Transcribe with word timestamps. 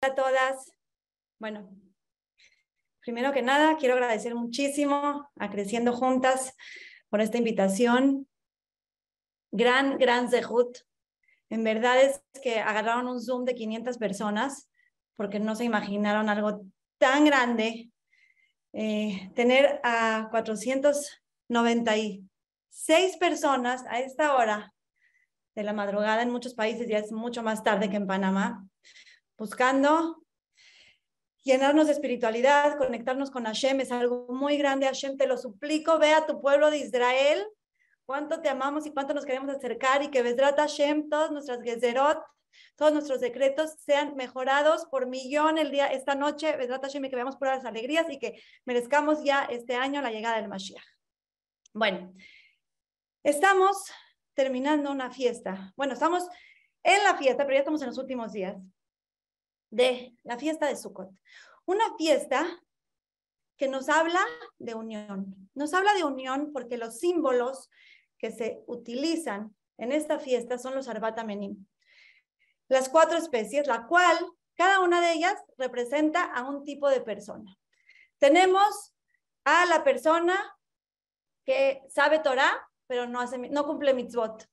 a 0.00 0.14
todas. 0.14 0.72
Bueno, 1.40 1.68
primero 3.00 3.32
que 3.32 3.42
nada, 3.42 3.76
quiero 3.76 3.94
agradecer 3.94 4.34
muchísimo 4.34 5.30
a 5.36 5.50
Creciendo 5.50 5.92
Juntas 5.92 6.54
por 7.08 7.20
esta 7.20 7.38
invitación. 7.38 8.26
Gran, 9.50 9.96
gran 9.98 10.30
zehut. 10.30 10.78
En 11.50 11.64
verdad 11.64 12.00
es 12.00 12.22
que 12.42 12.60
agarraron 12.60 13.08
un 13.08 13.20
Zoom 13.20 13.44
de 13.44 13.54
500 13.54 13.98
personas 13.98 14.70
porque 15.16 15.40
no 15.40 15.56
se 15.56 15.64
imaginaron 15.64 16.28
algo 16.28 16.64
tan 16.98 17.24
grande. 17.24 17.90
Eh, 18.74 19.32
tener 19.34 19.80
a 19.82 20.28
496 20.30 23.16
personas 23.16 23.84
a 23.88 24.00
esta 24.00 24.36
hora 24.36 24.74
de 25.56 25.62
la 25.64 25.72
madrugada 25.72 26.22
en 26.22 26.30
muchos 26.30 26.54
países 26.54 26.86
ya 26.86 26.98
es 26.98 27.10
mucho 27.10 27.42
más 27.42 27.64
tarde 27.64 27.90
que 27.90 27.96
en 27.96 28.06
Panamá 28.06 28.68
buscando 29.38 30.22
llenarnos 31.44 31.86
de 31.86 31.92
espiritualidad, 31.92 32.76
conectarnos 32.76 33.30
con 33.30 33.44
Hashem, 33.44 33.80
es 33.80 33.92
algo 33.92 34.26
muy 34.28 34.58
grande. 34.58 34.86
Hashem, 34.86 35.16
te 35.16 35.26
lo 35.26 35.38
suplico, 35.38 35.98
ve 35.98 36.12
a 36.12 36.26
tu 36.26 36.40
pueblo 36.40 36.70
de 36.70 36.78
Israel, 36.78 37.46
cuánto 38.04 38.40
te 38.40 38.48
amamos 38.48 38.84
y 38.84 38.92
cuánto 38.92 39.14
nos 39.14 39.24
queremos 39.24 39.48
acercar 39.48 40.02
y 40.02 40.10
que 40.10 40.22
Besrat 40.22 40.58
Hashem, 40.58 41.08
todas 41.08 41.30
nuestras 41.30 41.62
gezerot, 41.62 42.20
todos 42.74 42.92
nuestros 42.92 43.20
decretos 43.20 43.76
sean 43.78 44.16
mejorados 44.16 44.86
por 44.86 45.06
millón 45.06 45.58
el 45.58 45.70
día, 45.70 45.86
esta 45.86 46.16
noche, 46.16 46.56
Besrat 46.56 46.82
Hashem, 46.82 47.04
y 47.04 47.08
que 47.08 47.16
veamos 47.16 47.36
por 47.36 47.48
las 47.48 47.64
alegrías 47.64 48.06
y 48.10 48.18
que 48.18 48.42
merezcamos 48.64 49.22
ya 49.22 49.44
este 49.44 49.76
año 49.76 50.02
la 50.02 50.10
llegada 50.10 50.36
del 50.36 50.48
Mashiach. 50.48 50.84
Bueno, 51.72 52.12
estamos 53.22 53.76
terminando 54.34 54.90
una 54.90 55.10
fiesta. 55.10 55.72
Bueno, 55.76 55.92
estamos 55.92 56.28
en 56.82 57.02
la 57.04 57.16
fiesta, 57.16 57.44
pero 57.44 57.54
ya 57.54 57.60
estamos 57.60 57.82
en 57.82 57.88
los 57.88 57.98
últimos 57.98 58.32
días 58.32 58.56
de 59.70 60.14
la 60.22 60.38
fiesta 60.38 60.66
de 60.66 60.76
Sukkot. 60.76 61.10
Una 61.66 61.96
fiesta 61.96 62.46
que 63.56 63.68
nos 63.68 63.88
habla 63.88 64.24
de 64.58 64.74
unión. 64.74 65.50
Nos 65.54 65.74
habla 65.74 65.92
de 65.94 66.04
unión 66.04 66.52
porque 66.52 66.78
los 66.78 66.98
símbolos 66.98 67.70
que 68.16 68.30
se 68.30 68.62
utilizan 68.66 69.54
en 69.76 69.92
esta 69.92 70.18
fiesta 70.18 70.58
son 70.58 70.74
los 70.74 70.88
Arbat 70.88 71.18
Amenim. 71.18 71.66
Las 72.68 72.88
cuatro 72.88 73.18
especies, 73.18 73.66
la 73.66 73.86
cual 73.86 74.16
cada 74.56 74.80
una 74.80 75.00
de 75.00 75.12
ellas 75.12 75.34
representa 75.56 76.24
a 76.24 76.48
un 76.48 76.64
tipo 76.64 76.88
de 76.88 77.00
persona. 77.00 77.56
Tenemos 78.18 78.94
a 79.44 79.66
la 79.66 79.84
persona 79.84 80.36
que 81.44 81.80
sabe 81.88 82.18
Torah, 82.18 82.68
pero 82.86 83.06
no, 83.06 83.24
no 83.50 83.66
cumple 83.66 83.94
mitzvot. 83.94 84.48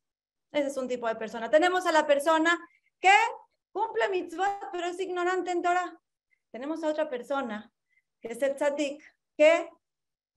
Ese 0.52 0.68
es 0.68 0.78
un 0.78 0.88
tipo 0.88 1.08
de 1.08 1.16
persona. 1.16 1.50
Tenemos 1.50 1.86
a 1.86 1.92
la 1.92 2.08
persona 2.08 2.58
que 3.00 3.12
cumple 3.76 4.08
mitzvot, 4.08 4.70
pero 4.72 4.88
es 4.88 4.98
ignorante 5.02 5.52
en 5.52 5.62
Torah. 5.62 6.00
Tenemos 6.50 6.82
a 6.82 6.88
otra 6.88 7.10
persona, 7.10 7.70
que 8.22 8.30
es 8.30 8.42
el 8.42 8.56
tzadik, 8.56 9.04
que 9.36 9.70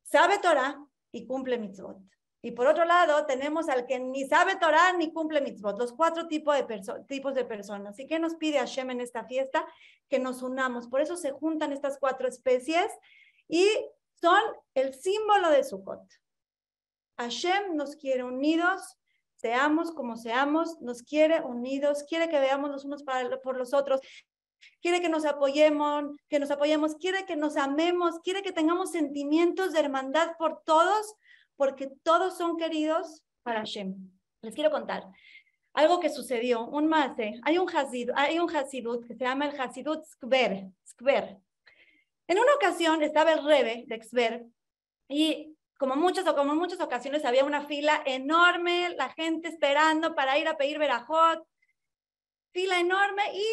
sabe 0.03 0.39
Torah 0.39 0.85
y 1.13 1.25
cumple 1.25 1.57
mitzvot. 1.57 1.99
Y 2.43 2.51
por 2.51 2.67
otro 2.67 2.85
lado, 2.85 3.27
tenemos 3.27 3.69
al 3.69 3.87
que 3.87 4.01
ni 4.01 4.27
sabe 4.27 4.57
Torah 4.57 4.93
ni 4.95 5.13
cumple 5.13 5.41
mitzvot, 5.41 5.79
los 5.79 5.93
cuatro 5.93 6.27
tipos 6.27 6.57
de, 6.57 6.83
tipos 7.07 7.35
de 7.35 7.45
personas. 7.45 7.97
¿Y 8.01 8.09
qué 8.09 8.19
nos 8.19 8.35
pide 8.35 8.59
Hashem 8.59 8.91
en 8.91 9.01
esta 9.01 9.25
fiesta? 9.25 9.65
Que 10.09 10.19
nos 10.19 10.43
unamos. 10.43 10.89
Por 10.89 11.01
eso 11.01 11.17
se 11.17 11.31
juntan 11.31 11.73
estas 11.73 11.97
cuatro 11.99 12.27
especies 12.27 12.91
y 13.47 13.69
son 14.21 14.41
el 14.75 14.95
símbolo 14.95 15.51
de 15.51 15.63
Sukkot. 15.63 16.03
Hashem 17.19 17.77
nos 17.77 17.95
quiere 17.95 18.25
unidos 18.25 18.99
seamos 19.41 19.93
como 19.93 20.17
seamos, 20.17 20.81
nos 20.81 21.03
quiere 21.03 21.41
unidos, 21.41 22.05
quiere 22.09 22.29
que 22.29 22.39
veamos 22.39 22.71
los 22.71 22.85
unos 22.85 23.03
para, 23.03 23.41
por 23.41 23.57
los 23.57 23.73
otros, 23.73 24.01
quiere 24.83 25.01
que 25.01 25.09
nos 25.09 25.25
apoyemos, 25.25 26.05
que 26.29 26.39
nos 26.39 26.51
apoyemos, 26.51 26.97
quiere 26.97 27.25
que 27.25 27.37
nos 27.37 27.57
amemos, 27.57 28.19
quiere 28.21 28.43
que 28.43 28.53
tengamos 28.53 28.91
sentimientos 28.91 29.73
de 29.73 29.81
hermandad 29.81 30.37
por 30.39 30.63
todos, 30.65 31.15
porque 31.57 31.91
todos 32.03 32.37
son 32.37 32.57
queridos 32.57 33.23
para 33.43 33.61
Hashem. 33.61 33.95
Les 34.43 34.55
quiero 34.55 34.71
contar 34.71 35.05
algo 35.75 36.01
que 36.01 36.11
sucedió, 36.11 36.67
un 36.67 36.89
mate, 36.89 37.41
hay 37.45 37.57
un 37.57 37.69
hasid, 37.69 38.11
hay 38.17 38.41
un 38.41 38.55
hasidut 38.55 39.07
que 39.07 39.15
se 39.15 39.25
llama 39.25 39.47
el 39.47 39.61
hasidut 39.61 40.05
skver, 40.05 40.67
skver. 40.85 41.39
En 42.29 42.39
una 42.39 42.55
ocasión 42.55 43.03
estaba 43.03 43.33
el 43.33 43.43
rebe 43.43 43.85
de 43.87 44.03
Skver 44.03 44.45
y 45.09 45.57
como 45.79 45.97
muchas 45.97 46.27
o 46.27 46.35
como 46.35 46.55
muchas 46.55 46.81
ocasiones 46.81 47.25
había 47.25 47.45
una 47.45 47.65
fila 47.65 48.03
enorme, 48.05 48.91
la 48.97 49.11
gente 49.11 49.49
esperando 49.49 50.15
para 50.15 50.37
ir 50.37 50.49
a 50.49 50.57
pedir 50.57 50.79
verajot, 50.79 51.47
fila 52.53 52.81
enorme 52.81 53.23
y 53.33 53.45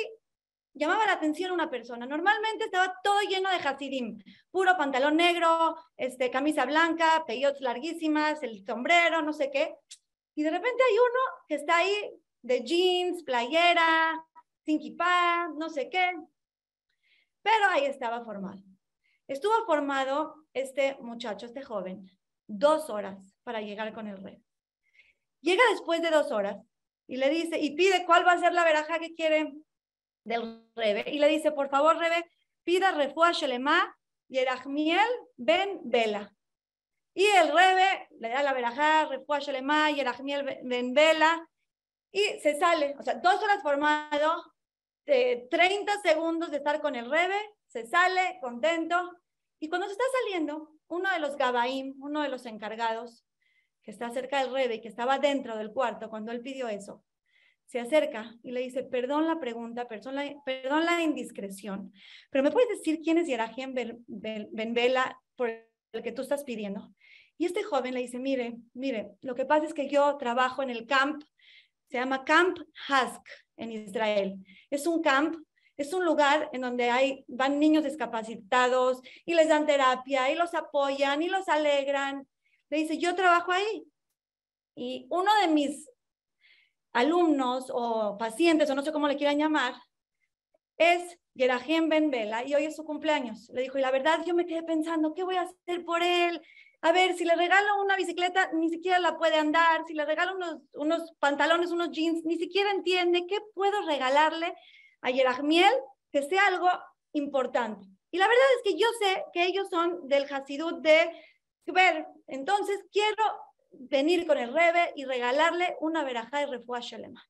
llamaba 0.74 1.06
la 1.06 1.14
atención 1.14 1.52
una 1.52 1.70
persona. 1.70 2.08
Normalmente 2.08 2.66
estaba 2.66 2.96
todo 3.04 3.22
lleno 3.22 3.50
de 3.50 3.58
hasidim, 3.58 4.24
puro 4.50 4.76
pantalón 4.76 5.18
negro, 5.18 5.78
este, 5.98 6.32
camisa 6.32 6.66
blanca, 6.66 7.24
peyotes 7.28 7.62
larguísimas, 7.62 8.42
el 8.42 8.66
sombrero, 8.66 9.22
no 9.22 9.32
sé 9.32 9.52
qué. 9.52 9.76
Y 10.34 10.42
de 10.42 10.50
repente 10.50 10.84
hay 10.84 10.98
uno 10.98 11.20
que 11.48 11.56
está 11.56 11.78
ahí 11.78 12.12
de 12.42 12.64
jeans, 12.64 13.24
playera, 13.24 14.20
sin 14.66 14.80
kipá, 14.80 15.50
no 15.56 15.70
sé 15.70 15.90
qué. 15.90 16.12
Pero 17.44 17.70
ahí 17.70 17.86
estaba 17.86 18.26
formado. 18.26 18.75
Estuvo 19.28 19.66
formado 19.66 20.36
este 20.54 20.98
muchacho, 21.02 21.46
este 21.46 21.64
joven, 21.64 22.10
dos 22.48 22.90
horas 22.90 23.36
para 23.44 23.62
llegar 23.62 23.94
con 23.94 24.08
el 24.08 24.22
rey. 24.22 24.42
Llega 25.42 25.64
después 25.72 26.02
de 26.02 26.12
dos 26.12 26.32
horas 26.32 26.58
y 27.08 27.18
le 27.18 27.30
dice, 27.30 27.60
y 27.60 27.76
pide 27.76 28.06
cuál 28.06 28.26
va 28.26 28.34
a 28.34 28.40
ser 28.40 28.54
la 28.54 28.64
veraja 28.64 29.00
que 29.00 29.14
quiere 29.14 29.54
del 30.24 30.64
rebe. 30.76 31.06
Y 31.12 31.20
le 31.20 31.28
dice, 31.28 31.52
por 31.52 31.70
favor, 31.70 31.98
rebe, 31.98 32.30
pida 32.64 32.92
refuá 32.92 33.32
shelema 33.32 33.96
y 34.28 34.40
erachmiel 34.40 35.08
ben 35.38 35.80
vela. 35.84 36.32
Y 37.14 37.26
el 37.26 37.48
rebe 37.48 38.08
le 38.20 38.30
da 38.30 38.44
la 38.44 38.54
verajá, 38.54 39.06
refuá 39.06 39.40
shelema 39.40 39.92
y 39.92 40.00
erachmiel 40.00 40.60
ben 40.64 40.94
vela. 40.94 41.48
Y 42.12 42.22
se 42.40 42.58
sale, 42.58 42.96
o 43.00 43.04
sea, 43.04 43.16
dos 43.16 43.42
horas 43.42 43.62
formado, 43.62 44.44
de 45.06 45.48
30 45.50 46.02
segundos 46.02 46.50
de 46.52 46.58
estar 46.58 46.82
con 46.82 46.96
el 46.96 47.10
rebe, 47.10 47.38
se 47.76 47.86
sale 47.86 48.38
contento. 48.40 48.96
Y 49.60 49.68
cuando 49.68 49.88
se 49.88 49.92
está 49.92 50.06
saliendo, 50.22 50.72
uno 50.88 51.12
de 51.12 51.20
los 51.20 51.36
Gabaim, 51.36 51.96
uno 52.00 52.22
de 52.22 52.30
los 52.30 52.46
encargados, 52.46 53.26
que 53.84 53.92
está 53.92 54.10
cerca 54.12 54.40
del 54.40 54.54
rebe 54.54 54.76
y 54.76 54.82
que 54.82 54.88
estaba 54.88 55.20
dentro 55.20 55.58
del 55.58 55.74
cuarto 55.74 56.10
cuando 56.10 56.32
él 56.32 56.42
pidió 56.42 56.70
eso, 56.70 57.04
se 57.66 57.82
acerca 57.82 58.34
y 58.44 58.52
le 58.52 58.62
dice, 58.62 58.84
perdón 58.84 59.28
la 59.28 59.40
pregunta, 59.42 59.90
perdón 59.90 60.16
la, 60.16 60.34
perdón 60.46 60.86
la 60.86 61.04
indiscreción, 61.04 61.92
pero 62.30 62.44
¿me 62.44 62.52
puedes 62.52 62.70
decir 62.70 63.02
quién 63.04 63.18
es 63.18 63.28
Yerahim 63.28 63.74
Ben 64.08 64.74
Bela 64.74 65.22
por 65.36 65.50
el 65.50 66.02
que 66.02 66.14
tú 66.14 66.22
estás 66.22 66.46
pidiendo? 66.46 66.94
Y 67.38 67.46
este 67.46 67.64
joven 67.64 67.94
le 67.94 68.00
dice, 68.00 68.20
mire, 68.20 68.56
mire, 68.74 69.12
lo 69.22 69.36
que 69.36 69.46
pasa 69.46 69.66
es 69.66 69.74
que 69.74 69.90
yo 69.90 70.16
trabajo 70.18 70.64
en 70.64 70.70
el 70.70 70.88
camp, 70.88 71.24
se 71.90 71.98
llama 71.98 72.24
Camp 72.24 72.58
Hask 72.88 73.28
en 73.58 73.72
Israel. 73.72 74.36
Es 74.70 74.88
un 74.88 75.02
camp 75.02 75.36
es 75.78 75.94
un 75.94 76.06
lugar 76.06 76.50
en 76.54 76.62
donde 76.62 76.90
hay, 76.90 77.26
van 77.28 77.60
niños 77.60 77.84
discapacitados 77.84 79.02
y 79.26 79.34
les 79.34 79.50
dan 79.50 79.66
terapia 79.66 80.32
y 80.32 80.36
los 80.36 80.54
apoyan 80.54 81.22
y 81.22 81.28
los 81.28 81.48
alegran. 81.50 82.28
Le 82.70 82.78
dice, 82.78 82.98
yo 82.98 83.16
trabajo 83.16 83.52
ahí. 83.52 83.86
Y 84.76 85.08
uno 85.10 85.32
de 85.42 85.48
mis 85.48 85.90
alumnos 86.94 87.66
o 87.74 88.18
pacientes, 88.18 88.70
o 88.70 88.76
no 88.76 88.84
sé 88.84 88.92
cómo 88.92 89.08
le 89.08 89.18
quieran 89.18 89.38
llamar, 89.38 89.74
es 90.78 91.18
Yerahim 91.34 91.90
Ben 91.90 92.10
Vela 92.10 92.46
y 92.46 92.56
hoy 92.56 92.66
es 92.66 92.76
su 92.76 92.86
cumpleaños. 92.86 93.50
Le 93.50 93.64
dijo, 93.64 93.78
y 93.78 93.82
la 93.82 93.92
verdad 93.92 94.22
yo 94.26 94.34
me 94.34 94.46
quedé 94.46 94.64
pensando, 94.64 95.14
¿qué 95.14 95.24
voy 95.24 95.36
a 95.36 95.42
hacer 95.42 95.84
por 95.84 96.02
él? 96.02 96.42
A 96.82 96.92
ver, 96.92 97.16
si 97.16 97.26
le 97.26 97.36
regalo 97.36 97.82
una 97.82 97.98
bicicleta, 97.98 98.52
ni 98.54 98.70
siquiera 98.70 99.00
la 99.00 99.18
puede 99.18 99.36
andar. 99.38 99.84
Si 99.88 99.94
le 99.94 100.06
regalo 100.06 100.36
unos, 100.36 100.62
unos 100.74 101.14
pantalones, 101.20 101.72
unos 101.72 101.92
jeans, 101.92 102.24
ni 102.26 102.38
siquiera 102.38 102.72
entiende. 102.72 103.26
¿Qué 103.28 103.38
puedo 103.54 103.86
regalarle 103.88 104.54
a 105.06 105.12
Yerachmiel 105.12 105.74
que 106.12 106.24
sea 106.24 106.48
algo 106.48 106.68
importante. 107.14 107.86
Y 108.12 108.18
la 108.18 108.28
verdad 108.28 108.46
es 108.58 108.72
que 108.72 108.80
yo 108.80 108.88
sé 109.00 109.24
que 109.34 109.46
ellos 109.46 109.68
son 109.70 110.08
del 110.08 110.26
Hasidut 110.26 110.82
de 110.82 111.12
ver, 111.68 112.08
entonces 112.28 112.84
quiero 112.92 113.24
venir 113.72 114.26
con 114.26 114.38
el 114.38 114.52
Rebe 114.52 114.94
y 114.96 115.06
regalarle 115.06 115.76
una 115.80 116.04
verajá 116.04 116.40
de 116.40 116.48
refuá 116.48 116.80
Shalema. 116.80 117.24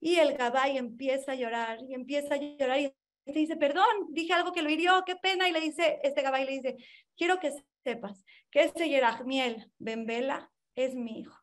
Y 0.00 0.16
el 0.16 0.36
Gabay 0.36 0.78
empieza 0.78 1.32
a 1.32 1.34
llorar 1.34 1.78
y 1.88 1.94
empieza 1.94 2.34
a 2.34 2.38
llorar 2.38 2.78
y 2.78 2.94
se 3.24 3.38
dice, 3.38 3.56
perdón, 3.56 3.86
dije 4.10 4.32
algo 4.32 4.52
que 4.52 4.62
lo 4.62 4.70
hirió, 4.70 5.02
qué 5.04 5.16
pena. 5.16 5.48
Y 5.48 5.52
le 5.52 5.60
dice, 5.60 5.98
este 6.02 6.22
Gabay 6.22 6.44
le 6.44 6.52
dice, 6.52 6.76
quiero 7.16 7.40
que 7.40 7.52
sepas 7.82 8.24
que 8.50 8.62
este 8.62 8.88
Yerachmiel 8.88 9.72
Benvela 9.78 10.52
es 10.76 10.94
mi 10.94 11.20
hijo. 11.20 11.41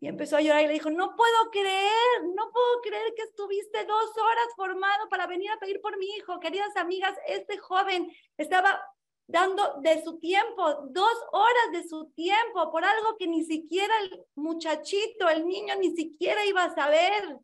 Y 0.00 0.06
empezó 0.06 0.36
a 0.36 0.40
llorar 0.40 0.62
y 0.62 0.68
le 0.68 0.74
dijo, 0.74 0.90
no 0.90 1.16
puedo 1.16 1.50
creer, 1.50 2.22
no 2.34 2.52
puedo 2.52 2.80
creer 2.82 3.14
que 3.16 3.22
estuviste 3.22 3.84
dos 3.84 4.16
horas 4.16 4.46
formado 4.54 5.08
para 5.08 5.26
venir 5.26 5.50
a 5.50 5.58
pedir 5.58 5.80
por 5.80 5.98
mi 5.98 6.06
hijo. 6.16 6.38
Queridas 6.38 6.76
amigas, 6.76 7.16
este 7.26 7.58
joven 7.58 8.10
estaba 8.36 8.80
dando 9.26 9.74
de 9.80 10.02
su 10.02 10.18
tiempo, 10.18 10.86
dos 10.90 11.14
horas 11.32 11.72
de 11.72 11.86
su 11.86 12.10
tiempo, 12.12 12.70
por 12.70 12.84
algo 12.84 13.16
que 13.18 13.26
ni 13.26 13.44
siquiera 13.44 13.92
el 14.00 14.24
muchachito, 14.36 15.28
el 15.28 15.46
niño, 15.46 15.74
ni 15.76 15.94
siquiera 15.94 16.44
iba 16.46 16.64
a 16.64 16.74
saber, 16.74 17.38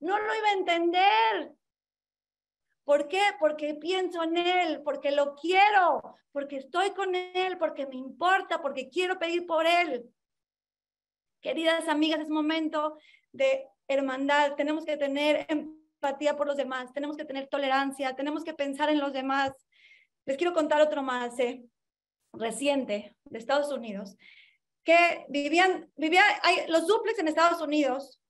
no 0.00 0.18
lo 0.18 0.34
iba 0.34 0.48
a 0.48 0.52
entender. 0.52 1.52
¿Por 2.84 3.08
qué? 3.08 3.22
Porque 3.40 3.74
pienso 3.74 4.22
en 4.22 4.36
Él, 4.36 4.82
porque 4.82 5.12
lo 5.12 5.34
quiero, 5.34 6.18
porque 6.32 6.56
estoy 6.56 6.90
con 6.90 7.14
Él, 7.14 7.56
porque 7.56 7.86
me 7.86 7.96
importa, 7.96 8.60
porque 8.60 8.90
quiero 8.90 9.18
pedir 9.18 9.46
por 9.46 9.66
Él. 9.66 10.04
Queridas 11.44 11.88
amigas, 11.88 12.20
es 12.20 12.30
momento 12.30 12.96
de 13.30 13.68
hermandad. 13.86 14.54
Tenemos 14.54 14.86
que 14.86 14.96
tener 14.96 15.44
empatía 15.50 16.38
por 16.38 16.46
los 16.46 16.56
demás, 16.56 16.90
tenemos 16.94 17.18
que 17.18 17.26
tener 17.26 17.48
tolerancia, 17.48 18.16
tenemos 18.16 18.44
que 18.44 18.54
pensar 18.54 18.88
en 18.88 18.98
los 18.98 19.12
demás. 19.12 19.52
Les 20.24 20.38
quiero 20.38 20.54
contar 20.54 20.80
otro 20.80 21.02
más 21.02 21.38
eh, 21.38 21.62
reciente 22.32 23.14
de 23.24 23.38
Estados 23.38 23.70
Unidos, 23.70 24.16
que 24.84 25.26
vivían, 25.28 25.92
vivían, 25.96 26.24
hay, 26.44 26.66
los 26.68 26.86
duplex 26.86 27.18
en 27.18 27.28
Estados 27.28 27.60
Unidos, 27.60 28.22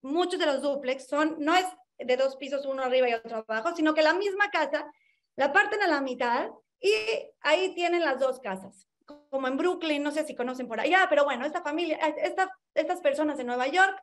muchos 0.00 0.40
de 0.40 0.46
los 0.46 0.62
duplex 0.62 1.08
son, 1.08 1.36
no 1.38 1.54
es 1.54 1.66
de 1.98 2.16
dos 2.16 2.36
pisos, 2.36 2.64
uno 2.64 2.84
arriba 2.84 3.10
y 3.10 3.12
otro 3.12 3.44
abajo, 3.46 3.76
sino 3.76 3.92
que 3.92 4.00
la 4.00 4.14
misma 4.14 4.50
casa 4.50 4.90
la 5.36 5.52
parten 5.52 5.82
a 5.82 5.88
la 5.88 6.00
mitad 6.00 6.48
y 6.80 6.94
ahí 7.40 7.74
tienen 7.74 8.00
las 8.00 8.18
dos 8.18 8.40
casas, 8.40 8.88
como 9.30 9.48
en 9.48 9.56
Brooklyn, 9.56 10.02
no 10.02 10.10
sé 10.10 10.24
si 10.24 10.34
conocen 10.34 10.68
por 10.68 10.80
allá, 10.80 11.06
pero 11.08 11.24
bueno, 11.24 11.46
esta 11.46 11.62
familia, 11.62 11.96
esta, 11.96 12.50
estas 12.74 13.00
personas 13.00 13.38
en 13.38 13.46
Nueva 13.46 13.68
York, 13.68 13.96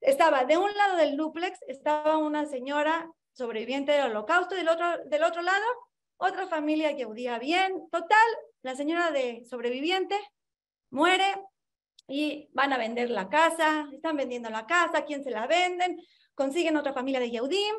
estaba 0.00 0.44
de 0.44 0.56
un 0.56 0.74
lado 0.74 0.96
del 0.96 1.16
duplex, 1.16 1.60
estaba 1.68 2.16
una 2.16 2.46
señora 2.46 3.10
sobreviviente 3.32 3.92
del 3.92 4.10
holocausto, 4.10 4.54
del 4.54 4.68
otro, 4.68 5.04
del 5.04 5.22
otro 5.22 5.42
lado, 5.42 5.64
otra 6.16 6.46
familia 6.48 6.94
judía 7.04 7.38
bien, 7.38 7.88
total, 7.90 8.28
la 8.62 8.74
señora 8.74 9.10
de 9.10 9.44
sobreviviente 9.48 10.18
muere 10.90 11.34
y 12.08 12.48
van 12.52 12.72
a 12.72 12.78
vender 12.78 13.10
la 13.10 13.28
casa, 13.28 13.88
están 13.92 14.16
vendiendo 14.16 14.50
la 14.50 14.66
casa, 14.66 15.04
¿quién 15.04 15.22
se 15.22 15.30
la 15.30 15.46
venden? 15.46 16.00
consiguen 16.40 16.78
otra 16.78 16.94
familia 16.94 17.20
de 17.20 17.30
Yehudim, 17.30 17.76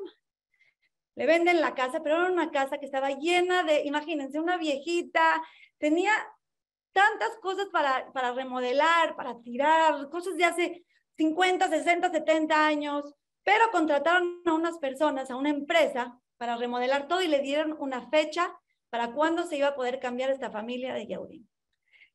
le 1.16 1.26
venden 1.26 1.62
la 1.62 1.74
casa, 1.74 2.04
pero 2.04 2.22
era 2.22 2.32
una 2.32 2.52
casa 2.52 2.78
que 2.78 2.86
estaba 2.86 3.10
llena 3.10 3.64
de, 3.64 3.84
imagínense, 3.86 4.40
una 4.40 4.58
viejita, 4.58 5.42
tenía 5.80 6.12
tantas 6.94 7.38
cosas 7.42 7.68
para, 7.72 8.12
para 8.14 8.34
remodelar, 8.34 9.16
para 9.16 9.40
tirar, 9.42 10.10
cosas 10.10 10.36
de 10.36 10.46
hace 10.46 10.86
50, 11.18 11.70
60, 11.70 12.12
70 12.12 12.68
años, 12.68 13.14
pero 13.44 13.72
contrataron 13.72 14.42
a 14.46 14.54
unas 14.54 14.78
personas, 14.78 15.32
a 15.32 15.36
una 15.36 15.50
empresa, 15.50 16.18
para 16.38 16.58
remodelar 16.58 17.08
todo 17.08 17.22
y 17.22 17.28
le 17.28 17.40
dieron 17.40 17.76
una 17.80 18.10
fecha 18.10 18.52
para 18.90 19.14
cuándo 19.14 19.44
se 19.44 19.58
iba 19.58 19.68
a 19.68 19.76
poder 19.76 20.00
cambiar 20.00 20.32
esta 20.32 20.50
familia 20.50 20.94
de 20.94 21.06
Yehudim. 21.06 21.48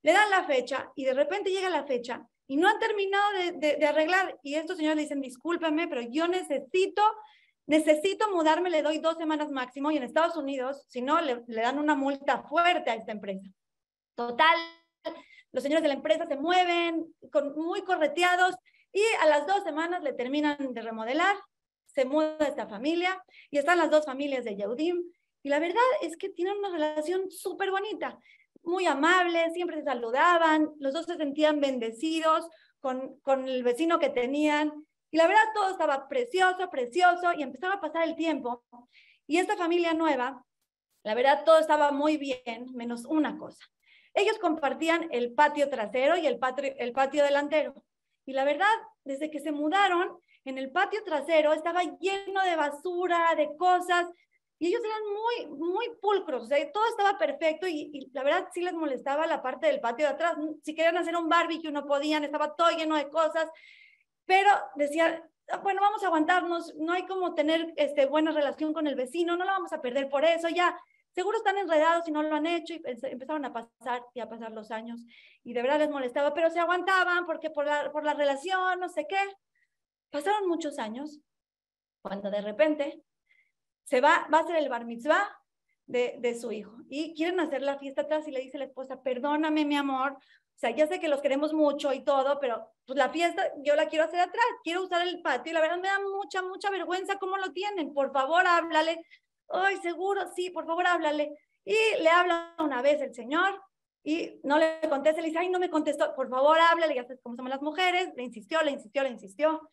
Le 0.03 0.13
dan 0.13 0.31
la 0.31 0.45
fecha 0.45 0.91
y 0.97 1.05
de 1.05 1.15
repente 1.15 1.51
llega 1.51 1.71
la 1.71 1.85
fecha 1.85 2.27
y 2.49 2.57
no 2.57 2.69
han 2.69 2.79
terminado 2.79 3.33
de, 3.55 3.77
de, 3.77 3.87
arreglar. 3.87 4.39
Y 4.43 4.57
estos 4.57 4.77
señores 4.77 4.97
le 4.97 5.03
dicen, 5.03 5.21
discúlpeme, 5.21 5.89
pero 5.89 6.01
yo 6.03 6.29
necesito, 6.29 7.03
necesito 7.67 8.31
mudarme, 8.31 8.71
le 8.71 8.83
doy 8.83 8.99
dos 8.99 9.17
semanas 9.17 9.51
máximo. 9.51 9.91
Y 9.91 9.97
en 9.97 10.03
Estados 10.03 10.37
Unidos, 10.37 10.85
si 10.89 11.03
no, 11.03 11.21
le 11.21 11.45
dan 11.47 11.79
una 11.79 11.95
multa 11.95 12.43
fuerte 12.43 12.91
a 12.91 12.95
esta 12.95 13.13
empresa. 13.13 13.49
Total, 14.17 14.57
los 15.53 15.63
señores 15.63 15.83
de 15.83 15.89
la 15.89 15.95
empresa 15.95 16.27
se 16.27 16.37
mueven 16.37 17.15
con, 17.31 17.55
muy 17.55 17.83
correteados 17.83 18.55
y 18.91 19.03
a 19.21 19.27
las 19.27 19.47
dos 19.47 19.63
semanas 19.63 20.03
le 20.03 20.15
terminan 20.15 20.73
de 20.73 20.81
remodelar, 20.81 21.37
se 21.85 22.07
muda 22.07 22.39
esta 22.41 22.67
familia 22.67 23.23
y 23.51 23.59
están 23.59 23.77
las 23.77 23.91
dos 23.91 24.07
familias 24.07 24.45
de 24.45 24.57
Yehudim. 24.57 25.05
Y 25.43 25.51
la 25.51 25.59
verdad 25.59 25.83
es 26.01 26.17
que 26.17 26.31
tienen 26.31 26.57
una 26.57 26.71
relación 26.71 27.31
súper 27.31 27.71
bonita 27.71 28.19
muy 28.63 28.87
amables, 28.87 29.53
siempre 29.53 29.77
se 29.77 29.85
saludaban, 29.85 30.71
los 30.81 30.95
dos 30.95 31.05
se 31.05 31.17
sentían 31.17 31.61
bendecidos 31.61 32.49
con, 32.81 33.21
con 33.21 33.47
el 33.47 33.63
vecino 33.63 33.99
que 33.99 34.09
tenían. 34.09 34.73
Y 35.11 35.19
la 35.19 35.27
verdad 35.27 35.45
todo 35.55 35.71
estaba 35.71 36.09
precioso, 36.09 36.71
precioso, 36.71 37.35
y 37.37 37.43
empezaba 37.43 37.75
a 37.75 37.81
pasar 37.81 38.09
el 38.09 38.17
tiempo. 38.17 38.65
Y 39.27 39.37
esta 39.37 39.59
familia 39.59 39.93
nueva, 39.93 40.43
la 41.05 41.15
verdad 41.15 41.45
todo 41.45 41.59
estaba 41.59 41.93
muy 41.93 42.17
bien, 42.17 42.67
menos 42.75 43.05
una 43.05 43.37
cosa. 43.37 43.65
Ellos 44.17 44.39
compartían 44.39 45.09
el 45.13 45.35
patio 45.35 45.69
trasero 45.69 46.17
y 46.17 46.27
el 46.27 46.39
patio, 46.39 46.73
el 46.79 46.93
patio 46.93 47.23
delantero. 47.23 47.85
Y 48.25 48.33
la 48.33 48.45
verdad, 48.45 48.75
desde 49.05 49.31
que 49.31 49.41
se 49.41 49.53
mudaron, 49.53 50.19
en 50.47 50.57
el 50.59 50.73
patio 50.73 51.05
trasero 51.05 51.53
estaba 51.53 51.83
lleno 52.01 52.43
de 52.43 52.57
basura, 52.57 53.35
de 53.37 53.55
cosas, 53.57 54.07
y 54.59 54.69
ellos 54.69 54.81
eran 54.83 55.49
muy, 55.51 55.59
muy 55.59 55.91
pulcros, 56.01 56.45
o 56.45 56.47
sea, 56.47 56.73
todo 56.73 56.87
estaba 56.89 57.19
perfecto 57.19 57.69
y, 57.69 58.09
la 58.15 58.23
verdad 58.23 58.49
sí 58.55 58.63
les 58.63 58.73
molestaba 58.73 59.27
la 59.27 59.43
parte 59.43 59.67
del 59.67 59.81
patio 59.81 60.07
de 60.07 60.13
atrás. 60.15 60.35
Si 60.63 60.75
querían 60.75 60.97
hacer 60.97 61.15
un 61.15 61.29
barbecue 61.29 61.71
no 61.71 61.87
podían, 61.87 62.25
estaba 62.25 62.57
todo 62.57 62.71
lleno 62.71 62.97
de 62.97 63.11
cosas, 63.11 63.51
pero 64.25 64.51
decían, 64.77 65.23
ah, 65.51 65.59
bueno, 65.59 65.83
vamos 65.83 66.03
a 66.03 66.07
aguantarnos, 66.07 66.75
no 66.77 66.95
hay 66.95 67.05
como 67.05 67.35
tener 67.35 67.75
este, 67.77 68.07
buena 68.07 68.31
relación 68.31 68.73
con 68.73 68.87
el 68.87 68.95
vecino, 68.95 69.37
no 69.37 69.45
la 69.45 69.53
vamos 69.53 69.75
a 69.75 69.83
perder 69.83 70.09
por 70.09 70.25
eso, 70.25 70.49
ya, 70.49 70.75
seguro 71.17 71.39
están 71.39 71.57
enredados 71.57 72.07
y 72.07 72.13
no 72.13 72.23
lo 72.23 72.37
han 72.37 72.47
hecho 72.47 72.75
y 72.75 72.83
empezaron 72.85 73.47
a 73.47 73.53
pasar 73.53 74.05
y 74.13 74.21
a 74.21 74.29
pasar 74.29 74.53
los 74.53 74.71
años 74.71 75.01
y 75.43 75.55
de 75.55 75.63
verdad 75.63 75.79
les 75.79 75.89
molestaba, 75.89 76.35
pero 76.35 76.51
se 76.51 76.61
aguantaban 76.61 77.25
porque 77.25 77.49
por 77.49 77.65
la, 77.65 77.91
por 77.91 78.05
la 78.05 78.13
relación, 78.13 78.79
no 78.79 78.91
sé 78.91 79.07
qué. 79.09 79.19
Pasaron 80.11 80.47
muchos 80.47 80.79
años 80.79 81.19
cuando 82.03 82.31
de 82.31 82.43
repente 82.43 83.03
se 83.85 84.03
va, 84.03 84.29
va 84.33 84.41
a 84.41 84.47
ser 84.47 84.57
el 84.57 84.69
bar 84.69 84.85
mitzvah 84.85 85.27
de, 85.87 86.17
de, 86.19 86.39
su 86.39 86.53
hijo 86.53 86.77
y 86.91 87.15
quieren 87.15 87.41
hacer 87.41 87.63
la 87.63 87.79
fiesta 87.79 88.03
atrás 88.03 88.29
y 88.29 88.31
le 88.31 88.41
dice 88.41 88.59
la 88.59 88.67
esposa, 88.67 89.03
perdóname 89.03 89.65
mi 89.65 89.77
amor, 89.77 90.13
o 90.13 90.59
sea, 90.59 90.71
ya 90.71 90.87
sé 90.87 91.01
que 91.01 91.09
los 91.09 91.23
queremos 91.23 91.55
mucho 91.55 91.95
y 91.95 92.05
todo, 92.05 92.39
pero 92.41 92.69
pues 92.85 92.99
la 92.99 93.09
fiesta 93.09 93.53
yo 93.63 93.75
la 93.75 93.89
quiero 93.89 94.05
hacer 94.05 94.21
atrás, 94.21 94.45
quiero 94.63 94.83
usar 94.83 95.07
el 95.07 95.23
patio 95.23 95.51
y 95.51 95.55
la 95.55 95.61
verdad 95.63 95.79
me 95.79 95.89
da 95.89 95.99
mucha, 96.01 96.43
mucha 96.43 96.71
vergüenza 96.71 97.19
cómo 97.19 97.39
lo 97.39 97.53
tienen, 97.53 97.95
por 97.95 98.13
favor 98.13 98.47
háblale, 98.47 99.03
ay, 99.49 99.77
seguro, 99.79 100.23
sí, 100.35 100.51
por 100.51 100.67
favor 100.67 100.87
háblale. 100.87 101.37
Y 101.65 101.77
le 102.01 102.09
habla 102.09 102.55
una 102.59 102.83
vez 102.83 103.01
el 103.03 103.15
señor 103.15 103.61
y 104.05 104.39
no 104.45 104.59
le 104.59 104.81
contesta, 104.89 105.21
le 105.21 105.29
dice, 105.29 105.41
ay, 105.41 105.49
no 105.49 105.59
me 105.59 105.69
contestó, 105.69 106.15
por 106.15 106.29
favor 106.29 106.59
háblale, 106.59 106.95
ya 106.95 107.03
sabes 107.03 107.21
cómo 107.23 107.35
somos 107.35 107.51
las 107.51 107.63
mujeres, 107.63 108.11
le 108.17 108.23
insistió, 108.23 108.63
le 108.63 108.71
insistió, 108.71 109.03
le 109.03 109.11
insistió. 109.11 109.69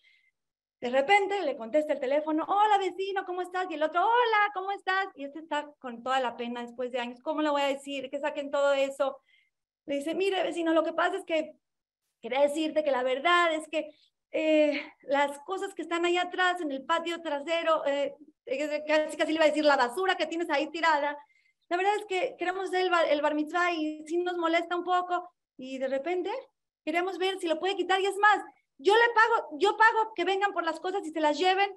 De 0.82 0.90
repente 0.90 1.42
le 1.44 1.56
contesta 1.56 1.94
el 1.94 2.00
teléfono, 2.00 2.44
hola 2.46 2.78
vecino, 2.78 3.24
¿cómo 3.26 3.42
estás? 3.42 3.68
Y 3.70 3.76
el 3.76 3.84
otro, 3.84 4.02
hola, 4.02 4.52
¿cómo 4.54 4.72
estás? 4.72 5.08
Y 5.16 5.24
este 5.24 5.40
está 5.40 5.72
con 5.80 6.04
toda 6.04 6.20
la 6.20 6.36
pena 6.36 6.62
después 6.62 6.92
de 6.92 7.00
años, 7.00 7.22
¿cómo 7.22 7.42
le 7.42 7.52
voy 7.52 7.62
a 7.62 7.68
decir? 7.68 8.10
Que 8.10 8.20
saquen 8.20 8.52
todo 8.52 8.74
eso. 8.74 9.18
Le 9.86 9.98
dice, 9.98 10.16
mire 10.16 10.44
vecino, 10.44 10.74
lo 10.74 10.84
que 10.84 10.94
pasa 10.94 11.18
es 11.18 11.26
que 11.26 11.54
quería 12.22 12.42
decirte 12.42 12.84
que 12.84 12.92
la 12.92 13.04
verdad 13.04 13.54
es 13.54 13.68
que 13.68 13.94
eh, 14.32 14.82
las 15.04 15.38
cosas 15.42 15.76
que 15.76 15.84
están 15.84 16.06
ahí 16.06 16.18
atrás 16.18 16.60
en 16.60 16.72
el 16.72 16.84
patio 16.84 17.22
trasero, 17.22 17.86
eh, 17.86 18.16
casi, 18.46 19.18
casi 19.18 19.32
le 19.32 19.36
iba 19.36 19.46
a 19.46 19.50
decir 19.50 19.66
la 19.66 19.78
basura 19.78 20.16
que 20.16 20.28
tienes 20.28 20.50
ahí 20.50 20.70
tirada, 20.70 21.18
la 21.70 21.78
verdad 21.78 21.96
es 21.96 22.06
que 22.06 22.36
queremos 22.38 22.66
hacer 22.66 22.82
el 22.82 22.90
bar, 22.90 23.06
el 23.10 23.22
bar 23.22 23.36
mitzvah 23.36 23.72
y 23.72 24.04
sí 24.06 24.18
nos 24.18 24.38
molesta 24.38 24.76
un 24.76 24.84
poco 24.84 25.30
y 25.58 25.78
de 25.78 25.88
repente 25.88 26.30
queremos 26.86 27.18
ver 27.18 27.40
si 27.40 27.48
lo 27.48 27.60
puede 27.60 27.76
quitar 27.76 28.00
y 28.02 28.06
es 28.06 28.18
más, 28.18 28.44
yo 28.78 28.94
le 28.96 29.14
pago, 29.14 29.58
yo 29.60 29.78
pago 29.78 30.14
que 30.16 30.26
vengan 30.26 30.52
por 30.52 30.64
las 30.64 30.80
cosas 30.80 31.06
y 31.06 31.12
se 31.12 31.22
las 31.22 31.38
lleven. 31.38 31.70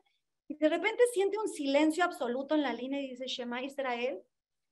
Y 0.49 0.57
de 0.57 0.69
repente 0.69 1.03
siente 1.13 1.39
un 1.39 1.49
silencio 1.49 2.05
absoluto 2.05 2.55
en 2.55 2.63
la 2.63 2.73
línea 2.73 3.01
y 3.01 3.11
dice, 3.11 3.27
Shema 3.27 3.63
Israel, 3.63 4.23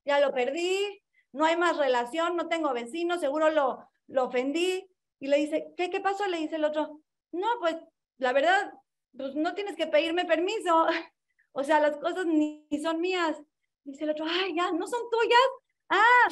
ya 0.04 0.20
lo 0.20 0.32
perdí, 0.32 1.02
no 1.32 1.44
hay 1.44 1.56
más 1.56 1.76
relación, 1.76 2.36
no 2.36 2.48
tengo 2.48 2.72
vecino, 2.72 3.18
seguro 3.18 3.50
lo, 3.50 3.86
lo 4.08 4.24
ofendí. 4.24 4.88
Y 5.20 5.26
le 5.26 5.38
dice, 5.38 5.72
¿qué, 5.76 5.90
¿qué 5.90 6.00
pasó? 6.00 6.26
Le 6.26 6.38
dice 6.38 6.56
el 6.56 6.64
otro, 6.64 7.00
no, 7.32 7.46
pues 7.60 7.76
la 8.18 8.32
verdad, 8.32 8.72
pues 9.16 9.34
no 9.34 9.54
tienes 9.54 9.76
que 9.76 9.86
pedirme 9.86 10.24
permiso. 10.24 10.86
O 11.56 11.62
sea, 11.62 11.80
las 11.80 11.96
cosas 11.99 12.26
ni, 12.26 12.66
son 12.82 13.00
mías. 13.00 13.40
Dice 13.84 14.04
el 14.04 14.11
otro, 14.11 14.26
ay, 14.28 14.54
ya, 14.56 14.73
no 14.73 14.87
son 14.87 15.00
tuyas. 15.11 15.49
Ah, 15.88 16.28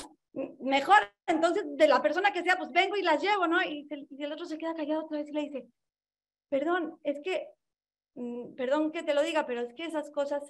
mejor 0.61 0.97
entonces 1.26 1.64
de 1.67 1.87
la 1.87 2.02
persona 2.02 2.33
que 2.33 2.43
sea, 2.43 2.57
pues 2.57 2.71
vengo 2.71 2.97
y 2.97 3.02
las 3.02 3.23
llevo, 3.23 3.47
¿no? 3.47 3.62
Y, 3.62 3.87
y 4.11 4.25
el 4.25 4.33
otro 4.33 4.47
se 4.47 4.59
queda 4.59 4.75
callado 4.75 5.05
otra 5.05 5.19
vez 5.19 5.29
y 5.29 5.33
le 5.33 5.41
dice, 5.43 5.69
perdón, 6.49 6.99
es 7.05 7.21
que, 7.23 7.49
mm, 8.14 8.55
perdón 8.55 8.91
que 8.91 9.02
te 9.02 9.14
lo 9.14 9.23
diga, 9.23 9.47
pero 9.47 9.61
es 9.61 9.73
que 9.75 9.85
esas 9.85 10.11
cosas 10.11 10.43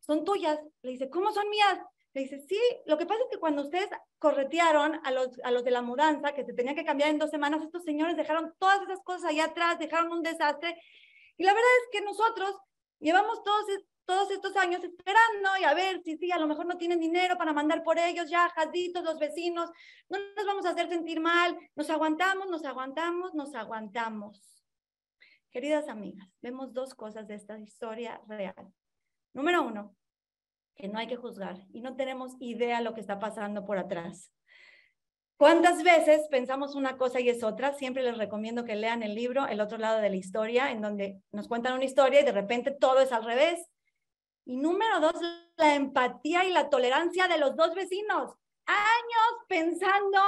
son 0.00 0.24
tuyas. 0.24 0.58
Le 0.82 0.92
dice, 0.92 1.10
¿cómo 1.10 1.32
son 1.32 1.48
mías? 1.48 1.78
Le 2.14 2.22
dice, 2.22 2.38
sí, 2.48 2.60
lo 2.86 2.98
que 2.98 3.06
pasa 3.06 3.22
es 3.24 3.30
que 3.30 3.40
cuando 3.40 3.62
ustedes 3.62 3.88
corretearon 4.18 5.00
a 5.04 5.10
los, 5.10 5.40
a 5.42 5.50
los 5.50 5.64
de 5.64 5.70
la 5.72 5.82
mudanza, 5.82 6.32
que 6.32 6.44
se 6.44 6.52
tenía 6.52 6.74
que 6.74 6.84
cambiar 6.84 7.10
en 7.10 7.18
dos 7.18 7.30
semanas, 7.30 7.62
estos 7.62 7.82
señores 7.82 8.16
dejaron 8.16 8.54
todas 8.58 8.82
esas 8.82 9.00
cosas 9.02 9.30
allá 9.30 9.46
atrás, 9.46 9.78
dejaron 9.78 10.12
un 10.12 10.22
desastre. 10.22 10.80
Y 11.38 11.44
la 11.44 11.54
verdad 11.54 11.70
es 11.82 11.88
que 11.90 12.04
nosotros 12.04 12.56
llevamos 13.00 13.42
todos, 13.42 13.64
todos 14.04 14.30
estos 14.30 14.56
años 14.56 14.82
esperando 14.82 15.48
y 15.60 15.64
a 15.64 15.74
ver 15.74 16.02
si 16.02 16.16
sí, 16.16 16.30
a 16.32 16.38
lo 16.38 16.46
mejor 16.46 16.66
no 16.66 16.76
tienen 16.76 17.00
dinero 17.00 17.36
para 17.36 17.52
mandar 17.52 17.82
por 17.82 17.98
ellos 17.98 18.28
ya, 18.28 18.48
jaditos, 18.50 19.04
los 19.04 19.18
vecinos, 19.18 19.70
no 20.08 20.18
nos 20.36 20.46
vamos 20.46 20.66
a 20.66 20.70
hacer 20.70 20.88
sentir 20.88 21.20
mal, 21.20 21.56
nos 21.74 21.90
aguantamos, 21.90 22.48
nos 22.48 22.64
aguantamos, 22.64 23.34
nos 23.34 23.54
aguantamos. 23.54 24.64
Queridas 25.50 25.88
amigas, 25.88 26.28
vemos 26.40 26.72
dos 26.72 26.94
cosas 26.94 27.26
de 27.28 27.34
esta 27.34 27.58
historia 27.58 28.20
real. 28.26 28.72
Número 29.34 29.62
uno, 29.62 29.94
que 30.74 30.88
no 30.88 30.98
hay 30.98 31.06
que 31.06 31.16
juzgar 31.16 31.58
y 31.72 31.80
no 31.80 31.96
tenemos 31.96 32.36
idea 32.40 32.80
lo 32.80 32.94
que 32.94 33.00
está 33.00 33.18
pasando 33.18 33.64
por 33.64 33.78
atrás. 33.78 34.32
¿Cuántas 35.36 35.82
veces 35.82 36.28
pensamos 36.30 36.76
una 36.76 36.96
cosa 36.96 37.18
y 37.18 37.28
es 37.28 37.42
otra? 37.42 37.74
Siempre 37.74 38.04
les 38.04 38.16
recomiendo 38.16 38.64
que 38.64 38.76
lean 38.76 39.02
el 39.02 39.14
libro 39.14 39.46
El 39.48 39.60
otro 39.60 39.76
lado 39.76 40.00
de 40.00 40.08
la 40.08 40.14
historia, 40.14 40.70
en 40.70 40.80
donde 40.80 41.20
nos 41.32 41.48
cuentan 41.48 41.74
una 41.74 41.84
historia 41.84 42.20
y 42.20 42.24
de 42.24 42.30
repente 42.30 42.70
todo 42.70 43.00
es 43.00 43.10
al 43.10 43.24
revés. 43.24 43.68
Y 44.44 44.56
número 44.56 45.00
dos, 45.00 45.14
la 45.56 45.74
empatía 45.74 46.44
y 46.44 46.50
la 46.50 46.68
tolerancia 46.68 47.28
de 47.28 47.38
los 47.38 47.56
dos 47.56 47.74
vecinos. 47.74 48.34
Años 48.66 49.46
pensando 49.48 50.18